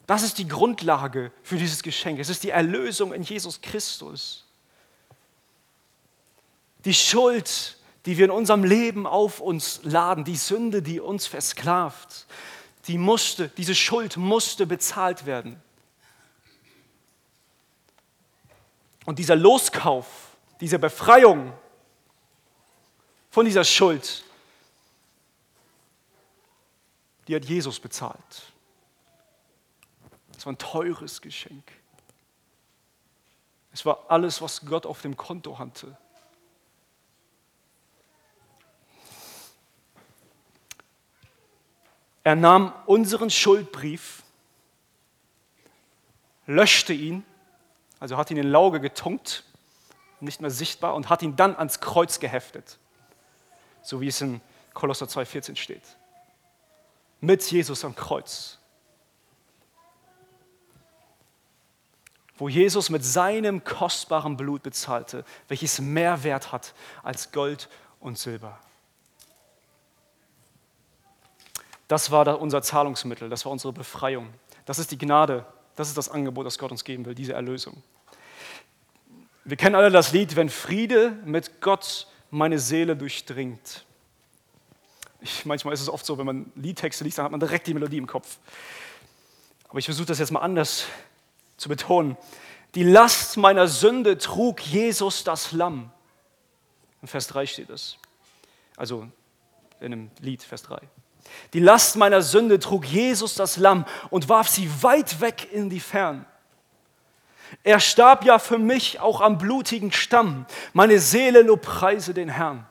[0.06, 2.18] Das ist die Grundlage für dieses Geschenk.
[2.18, 4.44] Es ist die Erlösung in Jesus Christus.
[6.84, 12.26] Die Schuld, die wir in unserem Leben auf uns laden, die Sünde, die uns versklavt,
[12.86, 15.60] die musste, diese Schuld musste bezahlt werden.
[19.04, 21.52] Und dieser Loskauf, diese Befreiung
[23.30, 24.24] von dieser Schuld,
[27.26, 28.52] die hat Jesus bezahlt.
[30.36, 31.70] Es war ein teures Geschenk.
[33.72, 35.96] Es war alles, was Gott auf dem Konto hatte.
[42.22, 44.22] Er nahm unseren Schuldbrief,
[46.46, 47.24] löschte ihn,
[47.98, 49.44] also hat ihn in Lauge getunkt,
[50.20, 52.78] nicht mehr sichtbar, und hat ihn dann ans Kreuz geheftet,
[53.82, 54.40] so wie es in
[54.74, 55.82] Kolosser 2,14 steht.
[57.20, 58.58] Mit Jesus am Kreuz.
[62.36, 68.58] Wo Jesus mit seinem kostbaren Blut bezahlte, welches mehr Wert hat als Gold und Silber.
[71.90, 74.28] Das war unser Zahlungsmittel, das war unsere Befreiung.
[74.64, 77.82] Das ist die Gnade, das ist das Angebot, das Gott uns geben will, diese Erlösung.
[79.44, 83.84] Wir kennen alle das Lied, wenn Friede mit Gott meine Seele durchdringt.
[85.20, 87.74] Ich, manchmal ist es oft so, wenn man Liedtexte liest, dann hat man direkt die
[87.74, 88.38] Melodie im Kopf.
[89.68, 90.84] Aber ich versuche das jetzt mal anders
[91.56, 92.16] zu betonen.
[92.76, 95.90] Die Last meiner Sünde trug Jesus das Lamm.
[97.02, 97.98] In Vers 3 steht es.
[98.76, 99.08] Also
[99.80, 100.88] in einem Lied, Vers 3.
[101.52, 105.80] Die Last meiner Sünde trug Jesus das Lamm und warf sie weit weg in die
[105.80, 106.26] Fern.
[107.62, 110.46] Er starb ja für mich auch am blutigen Stamm.
[110.72, 112.66] Meine Seele lobpreise den Herrn.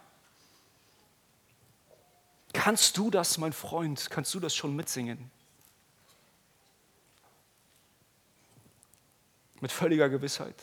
[2.54, 5.30] Kannst du das, mein Freund, kannst du das schon mitsingen?
[9.62, 10.56] Mit völliger Gewissheit,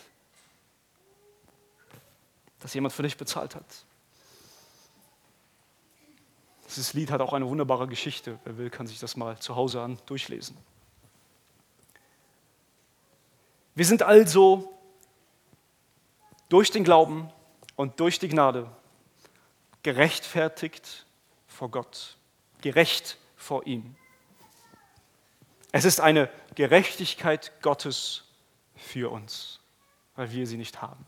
[2.61, 3.85] dass jemand für dich bezahlt hat.
[6.69, 8.39] Dieses Lied hat auch eine wunderbare Geschichte.
[8.45, 10.57] Wer will, kann sich das mal zu Hause an durchlesen.
[13.75, 14.73] Wir sind also
[16.49, 17.31] durch den Glauben
[17.77, 18.71] und durch die Gnade
[19.83, 21.07] gerechtfertigt
[21.47, 22.17] vor Gott,
[22.63, 23.95] gerecht vor ihm.
[25.73, 28.25] Es ist eine Gerechtigkeit Gottes
[28.75, 29.61] für uns,
[30.15, 31.07] weil wir sie nicht haben.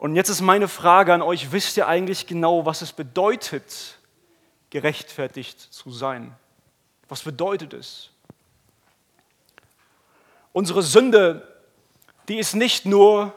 [0.00, 3.98] Und jetzt ist meine Frage an euch, wisst ihr eigentlich genau, was es bedeutet,
[4.70, 6.34] gerechtfertigt zu sein?
[7.10, 8.08] Was bedeutet es?
[10.54, 11.46] Unsere Sünde,
[12.28, 13.34] die ist nicht nur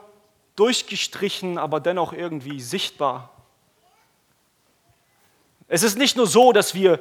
[0.56, 3.28] durchgestrichen, aber dennoch irgendwie sichtbar.
[5.68, 6.98] Es ist nicht nur so, dass wir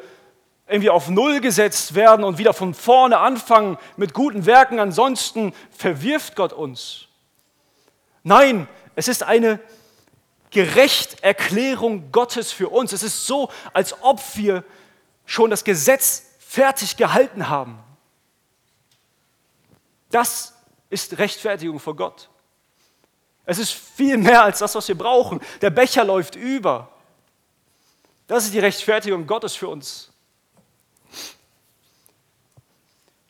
[0.67, 6.35] irgendwie auf Null gesetzt werden und wieder von vorne anfangen mit guten Werken, ansonsten verwirft
[6.35, 7.07] Gott uns.
[8.23, 9.59] Nein, es ist eine
[10.51, 12.93] Gerechterklärung Gottes für uns.
[12.93, 14.63] Es ist so, als ob wir
[15.25, 17.79] schon das Gesetz fertig gehalten haben.
[20.11, 20.53] Das
[20.89, 22.29] ist Rechtfertigung vor Gott.
[23.45, 25.41] Es ist viel mehr als das, was wir brauchen.
[25.61, 26.89] Der Becher läuft über.
[28.27, 30.11] Das ist die Rechtfertigung Gottes für uns.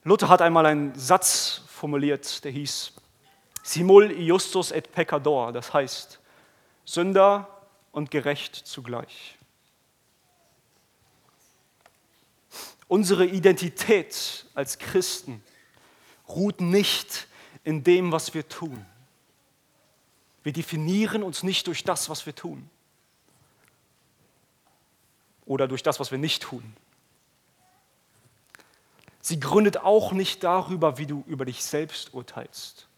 [0.04, 2.94] Luther hat einmal einen Satz formuliert, der hieß,
[3.64, 6.20] Simul justus et peccador, das heißt
[6.86, 7.48] Sünder
[7.94, 9.38] und gerecht zugleich.
[12.90, 15.42] Unsere Identität als Christen
[16.28, 17.28] ruht nicht
[17.64, 18.86] in dem, was wir tun.
[20.44, 22.70] Wir definieren uns nicht durch das, was wir tun
[25.46, 26.76] oder durch das, was wir nicht tun.
[29.22, 32.90] Sie gründet auch nicht darüber, wie du über dich selbst urteilst.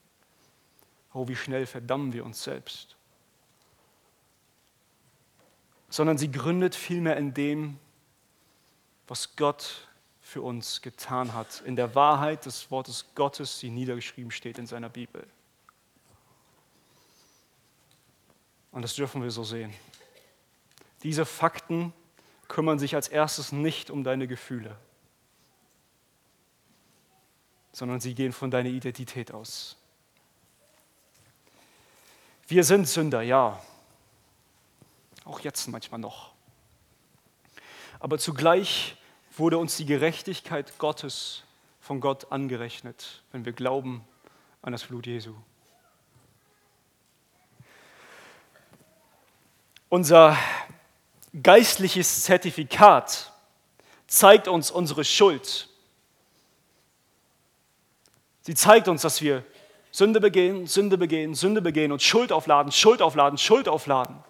[1.15, 2.97] Oh, wie schnell verdammen wir uns selbst.
[5.89, 7.79] Sondern sie gründet vielmehr in dem,
[9.07, 9.87] was Gott
[10.19, 14.89] für uns getan hat, in der Wahrheit des Wortes Gottes, die niedergeschrieben steht in seiner
[14.89, 15.25] Bibel.
[18.73, 19.73] Und das dürfen wir so sehen.
[21.01, 21.93] Diese Fakten
[22.49, 24.75] kümmern sich als erstes nicht um deine Gefühle,
[27.71, 29.77] sondern sie gehen von deiner Identität aus.
[32.47, 33.59] Wir sind Sünder, ja.
[35.23, 36.33] Auch jetzt manchmal noch.
[37.99, 38.97] Aber zugleich
[39.35, 41.43] wurde uns die Gerechtigkeit Gottes
[41.79, 44.07] von Gott angerechnet, wenn wir glauben
[44.61, 45.33] an das Blut Jesu.
[49.89, 50.37] Unser
[51.41, 53.33] geistliches Zertifikat
[54.05, 55.67] zeigt uns unsere Schuld.
[58.41, 59.43] Sie zeigt uns, dass wir
[59.95, 64.21] Sünde begehen, Sünde begehen, Sünde begehen und Schuld aufladen, Schuld aufladen, Schuld aufladen.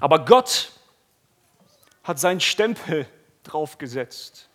[0.00, 0.72] Aber Gott
[2.04, 3.06] hat seinen Stempel
[3.42, 4.50] draufgesetzt.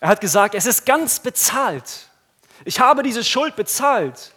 [0.00, 2.08] Er hat gesagt, es ist ganz bezahlt.
[2.64, 4.32] Ich habe diese Schuld bezahlt.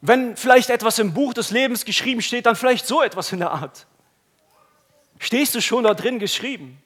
[0.00, 3.50] Wenn vielleicht etwas im Buch des Lebens geschrieben steht, dann vielleicht so etwas in der
[3.50, 3.88] Art.
[5.18, 6.80] Stehst du schon da drin geschrieben?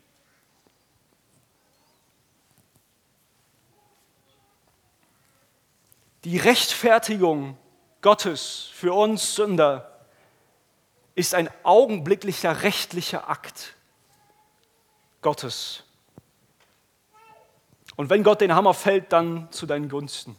[6.24, 7.56] Die Rechtfertigung
[8.00, 10.00] Gottes für uns Sünder
[11.14, 13.74] ist ein augenblicklicher rechtlicher Akt
[15.22, 15.84] Gottes.
[17.96, 20.36] Und wenn Gott den Hammer fällt, dann zu deinen Gunsten,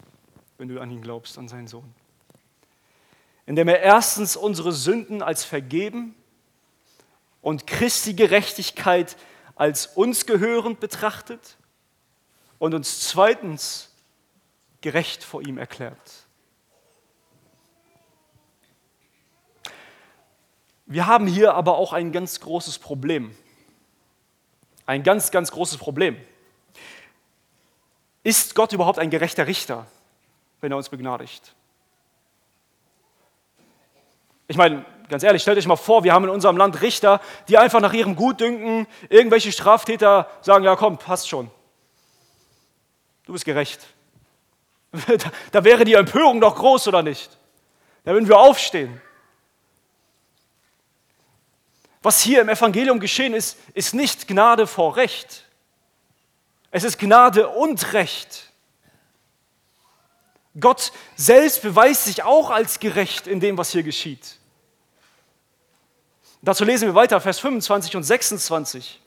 [0.57, 1.93] wenn du an ihn glaubst, an seinen Sohn
[3.49, 6.13] indem er erstens unsere Sünden als vergeben
[7.41, 9.17] und Christi Gerechtigkeit
[9.55, 11.57] als uns gehörend betrachtet
[12.59, 13.88] und uns zweitens
[14.81, 16.27] gerecht vor ihm erklärt.
[20.85, 23.35] Wir haben hier aber auch ein ganz großes Problem.
[24.87, 26.17] Ein ganz, ganz großes Problem.
[28.23, 29.85] Ist Gott überhaupt ein gerechter Richter,
[30.61, 31.53] wenn er uns begnadigt?
[34.47, 37.59] Ich meine, ganz ehrlich, stellt euch mal vor, wir haben in unserem Land Richter, die
[37.59, 41.51] einfach nach ihrem Gutdünken irgendwelche Straftäter sagen, ja komm, passt schon.
[43.25, 43.85] Du bist gerecht.
[45.51, 47.29] Da wäre die Empörung doch groß, oder nicht?
[48.03, 49.01] Da würden wir aufstehen.
[52.01, 55.45] Was hier im Evangelium geschehen ist, ist nicht Gnade vor Recht.
[56.71, 58.49] Es ist Gnade und Recht.
[60.59, 64.37] Gott selbst beweist sich auch als gerecht in dem, was hier geschieht.
[66.41, 69.01] Dazu lesen wir weiter, Vers 25 und 26.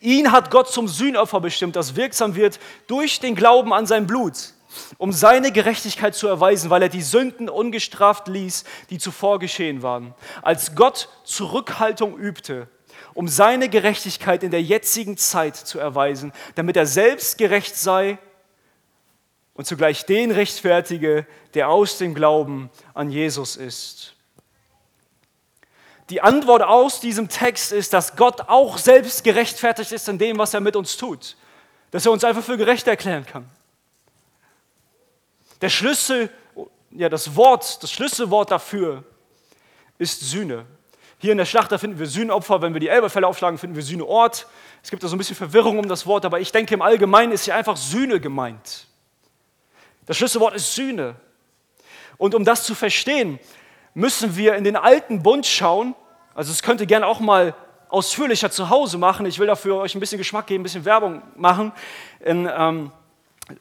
[0.00, 4.54] Ihn hat Gott zum Sühnopfer bestimmt, das wirksam wird durch den Glauben an sein Blut,
[4.98, 10.14] um seine Gerechtigkeit zu erweisen, weil er die Sünden ungestraft ließ, die zuvor geschehen waren.
[10.42, 12.68] Als Gott Zurückhaltung übte,
[13.14, 18.18] um seine Gerechtigkeit in der jetzigen Zeit zu erweisen, damit er selbst gerecht sei
[19.54, 24.14] und zugleich den rechtfertige, der aus dem Glauben an Jesus ist.
[26.10, 30.52] Die Antwort aus diesem Text ist, dass Gott auch selbst gerechtfertigt ist in dem, was
[30.52, 31.36] er mit uns tut.
[31.90, 33.48] Dass er uns einfach für gerecht erklären kann.
[35.62, 36.28] Der Schlüssel,
[36.90, 39.04] ja, das Wort, das Schlüsselwort dafür
[39.96, 40.66] ist Sühne.
[41.18, 42.60] Hier in der Schlacht, da finden wir Sühnopfer.
[42.60, 44.46] Wenn wir die Elberfälle aufschlagen, finden wir Sühneort.
[44.82, 47.32] Es gibt da so ein bisschen Verwirrung um das Wort, aber ich denke, im Allgemeinen
[47.32, 48.86] ist hier einfach Sühne gemeint.
[50.04, 51.14] Das Schlüsselwort ist Sühne.
[52.18, 53.38] Und um das zu verstehen,
[53.94, 55.94] müssen wir in den alten Bund schauen
[56.34, 57.54] also es könnt ihr gerne auch mal
[57.90, 59.26] ausführlicher zu Hause machen.
[59.26, 61.72] Ich will dafür euch ein bisschen Geschmack geben, ein bisschen Werbung machen.
[62.20, 62.90] In ähm,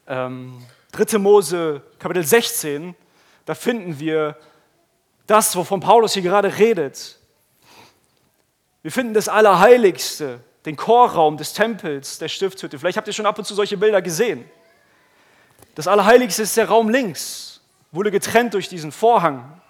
[0.08, 1.18] ähm, 3.
[1.20, 2.96] Mose Kapitel 16,
[3.46, 4.38] da finden wir
[5.26, 7.18] das, wovon Paulus hier gerade redet.
[8.82, 12.78] Wir finden das Allerheiligste, den Chorraum des Tempels, der Stiftshütte.
[12.78, 14.44] Vielleicht habt ihr schon ab und zu solche Bilder gesehen.
[15.76, 17.62] Das Allerheiligste ist der Raum links,
[17.92, 19.62] wurde getrennt durch diesen Vorhang.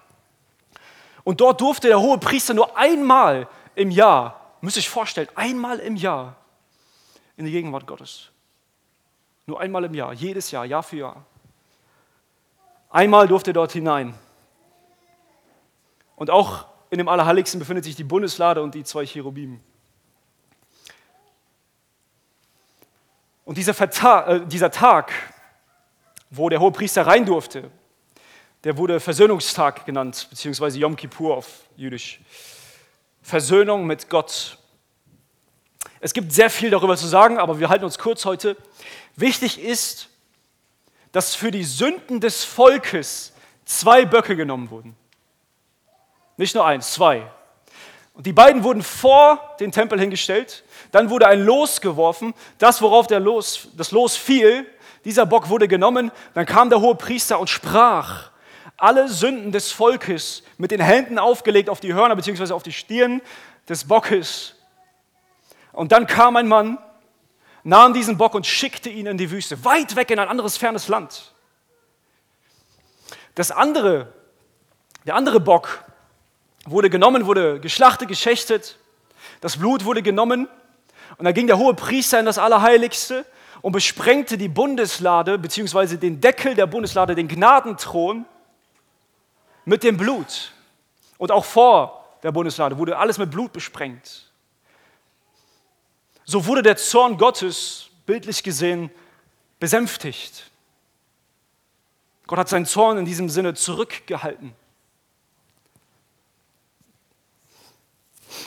[1.22, 3.46] Und dort durfte der hohe Priester nur einmal
[3.76, 6.34] im Jahr, müsst ihr euch vorstellen, einmal im Jahr
[7.36, 8.31] in die Gegenwart Gottes.
[9.46, 11.26] Nur einmal im Jahr, jedes Jahr, Jahr für Jahr.
[12.90, 14.14] Einmal durfte er dort hinein.
[16.16, 19.60] Und auch in dem Allerheiligsten befindet sich die Bundeslade und die zwei Cherubim.
[23.44, 25.12] Und dieser, Verta äh, dieser Tag,
[26.30, 27.70] wo der hohe Priester rein durfte,
[28.64, 32.20] der wurde Versöhnungstag genannt, beziehungsweise Yom Kippur auf Jüdisch.
[33.22, 34.58] Versöhnung mit Gott.
[36.00, 38.56] Es gibt sehr viel darüber zu sagen, aber wir halten uns kurz heute.
[39.16, 40.08] Wichtig ist,
[41.12, 43.32] dass für die Sünden des Volkes
[43.64, 44.96] zwei Böcke genommen wurden.
[46.36, 47.30] Nicht nur eins, zwei.
[48.14, 50.64] Und die beiden wurden vor den Tempel hingestellt.
[50.90, 52.34] Dann wurde ein Los geworfen.
[52.58, 54.66] Das, worauf der Los, das Los fiel,
[55.04, 58.30] Dieser Bock wurde genommen, dann kam der hohe Priester und sprach
[58.76, 62.52] alle Sünden des Volkes mit den Händen aufgelegt auf die Hörner bzw.
[62.52, 63.20] auf die Stirn
[63.68, 64.54] des Bockes.
[65.72, 66.78] Und dann kam ein Mann,
[67.64, 70.88] nahm diesen Bock und schickte ihn in die Wüste, weit weg in ein anderes fernes
[70.88, 71.32] Land.
[73.34, 74.12] Das andere,
[75.06, 75.84] der andere Bock
[76.66, 78.78] wurde genommen, wurde geschlachtet, geschächtet,
[79.40, 80.48] das Blut wurde genommen
[81.18, 83.24] und dann ging der hohe Priester in das Allerheiligste
[83.60, 85.96] und besprengte die Bundeslade bzw.
[85.96, 88.26] den Deckel der Bundeslade, den Gnadenthron
[89.64, 90.52] mit dem Blut.
[91.18, 94.31] Und auch vor der Bundeslade wurde alles mit Blut besprengt.
[96.24, 98.90] So wurde der Zorn Gottes, bildlich gesehen,
[99.58, 100.50] besänftigt.
[102.26, 104.54] Gott hat seinen Zorn in diesem Sinne zurückgehalten.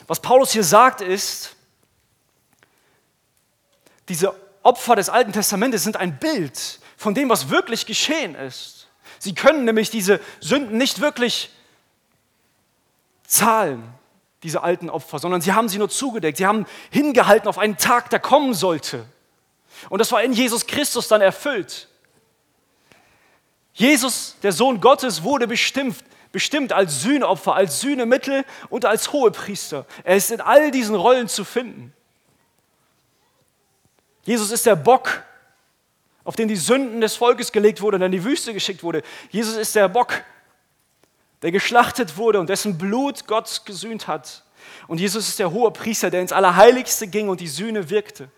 [0.07, 1.55] Was Paulus hier sagt ist,
[4.09, 8.88] diese Opfer des Alten Testamentes sind ein Bild von dem, was wirklich geschehen ist.
[9.19, 11.51] Sie können nämlich diese Sünden nicht wirklich
[13.26, 13.93] zahlen,
[14.45, 16.37] diese alten Opfer, sondern sie haben sie nur zugedeckt.
[16.37, 19.05] Sie haben hingehalten auf einen Tag, der kommen sollte.
[19.89, 21.89] Und das war in Jesus Christus dann erfüllt.
[23.73, 25.97] Jesus, der Sohn Gottes, wurde bestimmt,
[26.31, 29.85] bestimmt als Sühneopfer, als Sühnemittel und als Hohepriester.
[30.03, 31.91] Er ist in all diesen Rollen zu finden.
[34.23, 35.23] Jesus ist der Bock,
[36.23, 39.03] auf den die Sünden des Volkes gelegt wurden und in die Wüste geschickt wurde.
[39.29, 40.23] Jesus ist der Bock,
[41.41, 44.43] der geschlachtet wurde und dessen Blut Gott gesühnt hat.
[44.88, 48.29] Und Jesus ist der hohe Priester, der ins Allerheiligste ging und die Sühne wirkte.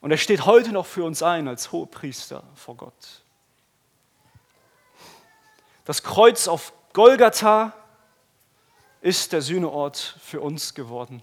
[0.00, 3.22] Und er steht heute noch für uns ein als hoher Priester vor Gott.
[5.84, 7.72] Das Kreuz auf Golgatha
[9.00, 11.22] ist der Sühneort für uns geworden.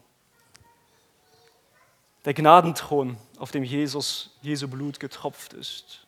[2.26, 6.03] Der Gnadenthron, auf dem Jesus, Jesu Blut getropft ist.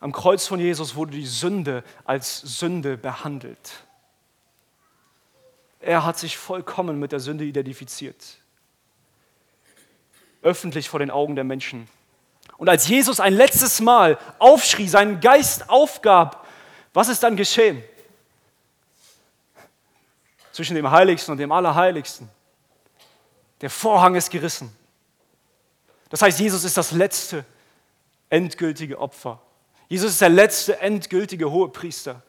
[0.00, 3.84] Am Kreuz von Jesus wurde die Sünde als Sünde behandelt.
[5.80, 8.38] Er hat sich vollkommen mit der Sünde identifiziert.
[10.42, 11.88] Öffentlich vor den Augen der Menschen.
[12.58, 16.46] Und als Jesus ein letztes Mal aufschrie, seinen Geist aufgab,
[16.92, 17.82] was ist dann geschehen?
[20.52, 22.28] Zwischen dem Heiligsten und dem Allerheiligsten.
[23.60, 24.74] Der Vorhang ist gerissen.
[26.08, 27.44] Das heißt, Jesus ist das letzte
[28.30, 29.40] endgültige Opfer.
[29.88, 32.22] Jesus ist der letzte endgültige Hohepriester.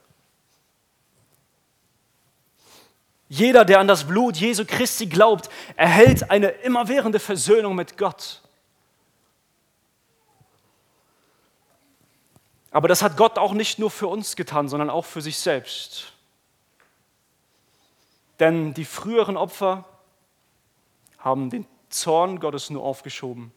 [3.30, 8.42] Jeder, der an das Blut Jesu Christi glaubt, erhält eine immerwährende Versöhnung mit Gott.
[12.72, 16.14] Aber das hat Gott auch nicht nur für uns getan, sondern auch für sich selbst.
[18.40, 19.84] Denn die früheren Opfer
[21.18, 23.52] haben den Zorn Gottes nur aufgeschoben,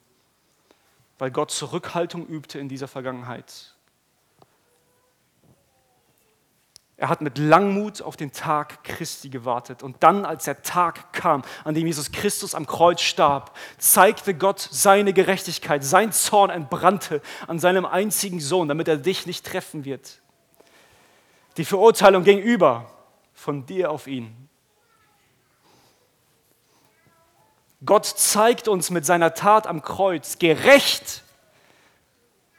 [1.19, 3.75] weil Gott Zurückhaltung übte in dieser Vergangenheit.
[7.01, 9.83] Er hat mit Langmut auf den Tag Christi gewartet.
[9.83, 14.69] Und dann, als der Tag kam, an dem Jesus Christus am Kreuz starb, zeigte Gott
[14.71, 15.83] seine Gerechtigkeit.
[15.83, 20.21] Sein Zorn entbrannte an seinem einzigen Sohn, damit er dich nicht treffen wird.
[21.57, 22.91] Die Verurteilung ging über
[23.33, 24.51] von dir auf ihn.
[27.83, 31.25] Gott zeigt uns mit seiner Tat am Kreuz gerecht,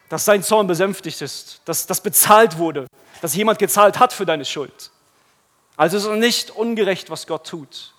[0.10, 2.88] dass sein Zorn besänftigt ist, dass das bezahlt wurde,
[3.20, 4.92] dass jemand gezahlt hat für deine Schuld.
[5.76, 7.94] Also ist es nicht ungerecht, was Gott tut,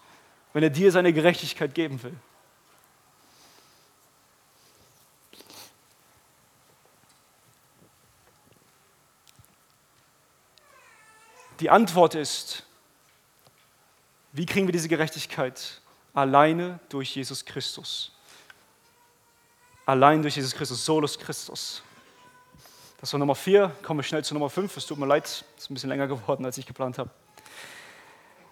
[0.52, 2.16] wenn er dir seine Gerechtigkeit geben will.
[11.60, 12.64] Die Antwort ist,
[14.32, 15.80] wie kriegen wir diese Gerechtigkeit?
[16.14, 18.10] Alleine durch Jesus Christus.
[19.86, 21.82] Allein durch Jesus Christus, solus Christus.
[23.02, 23.72] Das war Nummer vier.
[23.82, 24.76] Kommen wir schnell zu Nummer fünf.
[24.76, 27.10] Es tut mir leid, es ist ein bisschen länger geworden, als ich geplant habe.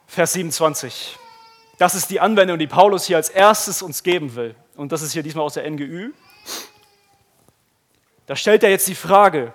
[0.09, 1.17] Vers 27.
[1.79, 4.57] Das ist die Anwendung, die Paulus hier als erstes uns geben will.
[4.75, 6.11] Und das ist hier diesmal aus der NGÜ.
[8.27, 9.53] Da stellt er jetzt die Frage,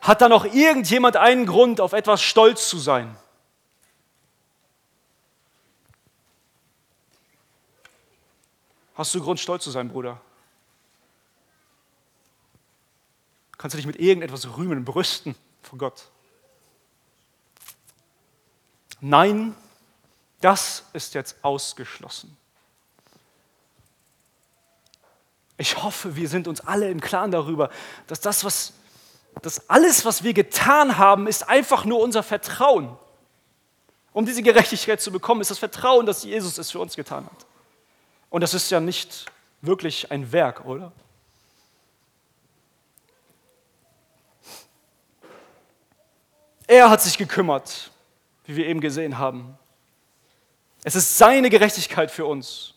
[0.00, 3.16] hat da noch irgendjemand einen Grund, auf etwas stolz zu sein?
[8.94, 10.20] Hast du Grund, stolz zu sein, Bruder?
[13.58, 16.08] Kannst du dich mit irgendetwas rühmen, brüsten vor Gott?
[19.00, 19.54] Nein,
[20.40, 22.36] das ist jetzt ausgeschlossen.
[25.58, 27.70] Ich hoffe, wir sind uns alle im Klaren darüber,
[28.06, 28.74] dass das, was,
[29.42, 32.96] dass alles, was wir getan haben, ist einfach nur unser Vertrauen.
[34.12, 37.46] Um diese Gerechtigkeit zu bekommen, ist das Vertrauen, das Jesus es für uns getan hat.
[38.28, 39.26] Und das ist ja nicht
[39.62, 40.92] wirklich ein Werk, oder?
[46.66, 47.90] Er hat sich gekümmert,
[48.44, 49.56] wie wir eben gesehen haben.
[50.82, 52.74] Es ist seine Gerechtigkeit für uns.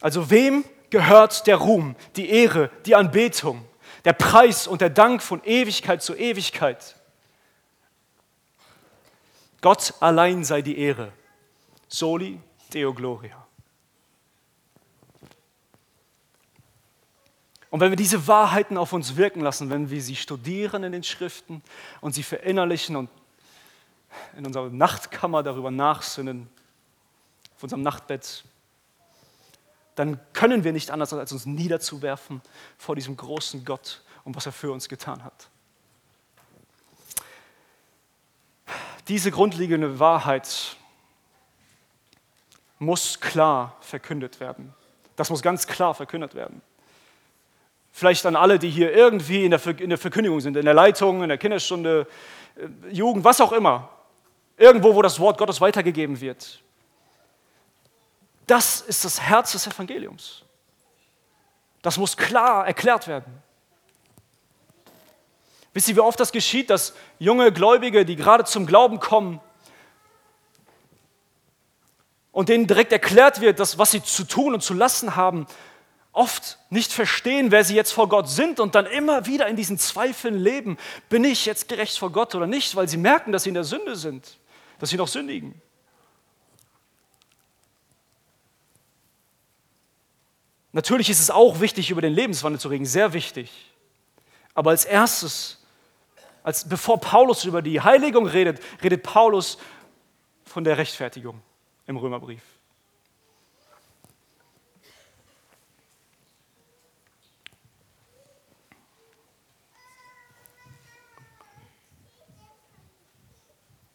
[0.00, 3.64] Also wem gehört der Ruhm, die Ehre, die Anbetung,
[4.04, 6.96] der Preis und der Dank von Ewigkeit zu Ewigkeit?
[9.60, 11.10] Gott allein sei die Ehre.
[11.88, 12.38] Soli
[12.72, 13.43] Deo Gloria.
[17.74, 21.02] Und wenn wir diese Wahrheiten auf uns wirken lassen, wenn wir sie studieren in den
[21.02, 21.60] Schriften
[22.00, 23.10] und sie verinnerlichen und
[24.36, 26.48] in unserer Nachtkammer darüber nachsinnen,
[27.56, 28.44] auf unserem Nachtbett,
[29.96, 32.42] dann können wir nicht anders als uns niederzuwerfen
[32.78, 35.48] vor diesem großen Gott und was er für uns getan hat.
[39.08, 40.76] Diese grundlegende Wahrheit
[42.78, 44.72] muss klar verkündet werden.
[45.16, 46.62] Das muss ganz klar verkündet werden.
[47.96, 51.22] Vielleicht an alle, die hier irgendwie in der, in der Verkündigung sind, in der Leitung,
[51.22, 52.08] in der Kinderstunde,
[52.56, 53.88] äh, Jugend, was auch immer.
[54.56, 56.60] Irgendwo, wo das Wort Gottes weitergegeben wird.
[58.48, 60.42] Das ist das Herz des Evangeliums.
[61.82, 63.32] Das muss klar erklärt werden.
[65.72, 69.40] Wisst ihr, wie oft das geschieht, dass junge Gläubige, die gerade zum Glauben kommen,
[72.32, 75.46] und denen direkt erklärt wird, dass, was sie zu tun und zu lassen haben,
[76.14, 79.78] oft nicht verstehen, wer sie jetzt vor Gott sind und dann immer wieder in diesen
[79.78, 83.50] Zweifeln leben, bin ich jetzt gerecht vor Gott oder nicht, weil sie merken, dass sie
[83.50, 84.38] in der Sünde sind,
[84.78, 85.60] dass sie noch sündigen.
[90.72, 93.50] Natürlich ist es auch wichtig, über den Lebenswandel zu reden, sehr wichtig.
[94.54, 95.64] Aber als erstes,
[96.42, 99.58] als bevor Paulus über die Heiligung redet, redet Paulus
[100.44, 101.40] von der Rechtfertigung
[101.86, 102.42] im Römerbrief.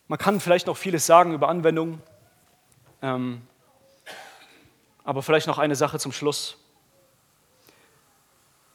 [0.10, 2.01] Man kann vielleicht noch vieles sagen über Anwendungen,
[3.03, 3.43] ähm,
[5.03, 6.57] aber vielleicht noch eine Sache zum Schluss.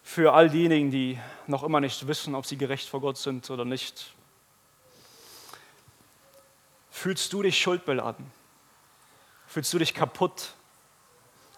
[0.04, 1.18] Für all diejenigen, die
[1.48, 4.14] noch immer nicht wissen, ob sie gerecht vor Gott sind oder nicht.
[6.92, 8.24] Fühlst du dich schuldbeladen?
[9.48, 10.52] Fühlst du dich kaputt?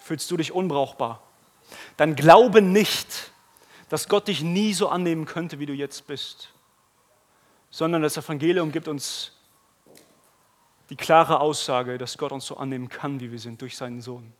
[0.00, 1.22] Fühlst du dich unbrauchbar?
[1.98, 3.30] Dann glaube nicht,
[3.90, 6.48] dass Gott dich nie so annehmen könnte, wie du jetzt bist,
[7.70, 9.35] sondern das Evangelium gibt uns
[10.90, 14.32] die klare Aussage, dass Gott uns so annehmen kann, wie wir sind, durch seinen Sohn.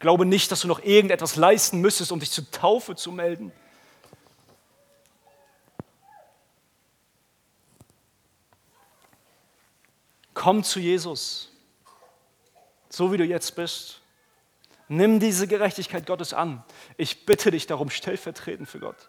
[0.00, 3.52] Glaube nicht, dass du noch irgendetwas leisten müsstest, um dich zur Taufe zu melden.
[10.34, 11.52] Komm zu Jesus,
[12.90, 14.02] so wie du jetzt bist.
[14.88, 16.62] Nimm diese Gerechtigkeit Gottes an.
[16.98, 19.08] Ich bitte dich darum, stellvertretend für Gott.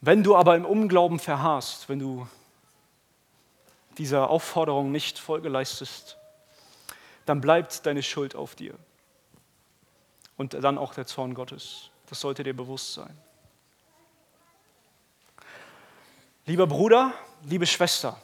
[0.00, 2.28] Wenn du aber im Unglauben verharrst, wenn du
[3.98, 6.16] dieser Aufforderung nicht Folge leistest,
[7.26, 8.74] dann bleibt deine Schuld auf dir.
[10.36, 11.90] Und dann auch der Zorn Gottes.
[12.08, 13.16] Das sollte dir bewusst sein.
[16.46, 18.18] Lieber Bruder, liebe Schwester,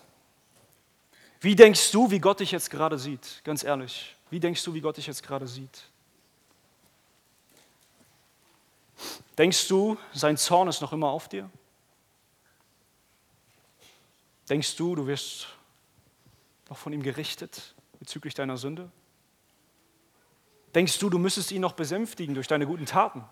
[1.40, 3.42] wie denkst du, wie Gott dich jetzt gerade sieht?
[3.44, 5.82] Ganz ehrlich, wie denkst du, wie Gott dich jetzt gerade sieht?
[9.36, 11.50] Denkst du, sein Zorn ist noch immer auf dir?
[14.48, 15.48] Denkst du, du wirst
[16.68, 18.90] noch von ihm gerichtet bezüglich deiner Sünde?
[20.74, 23.24] Denkst du, du müsstest ihn noch besänftigen durch deine guten Taten?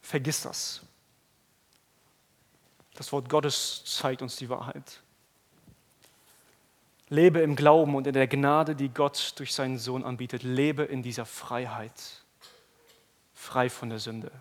[0.00, 0.82] Vergiss das.
[2.94, 5.02] Das Wort Gottes zeigt uns die Wahrheit.
[7.08, 10.42] Lebe im Glauben und in der Gnade, die Gott durch seinen Sohn anbietet.
[10.42, 12.24] Lebe in dieser Freiheit,
[13.34, 14.32] frei von der Sünde.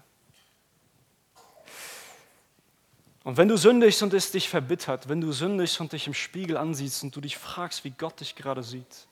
[3.25, 6.57] Und wenn du sündigst und es dich verbittert, wenn du sündigst und dich im Spiegel
[6.57, 9.07] ansiehst und du dich fragst, wie Gott dich gerade sieht,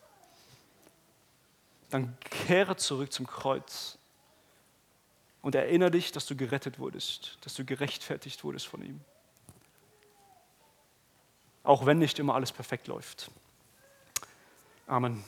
[1.89, 3.97] dann kehre zurück zum Kreuz
[5.41, 9.01] und erinnere dich, dass du gerettet wurdest, dass du gerechtfertigt wurdest von ihm.
[11.63, 13.31] Auch wenn nicht immer alles perfekt läuft.
[14.85, 15.23] Amen.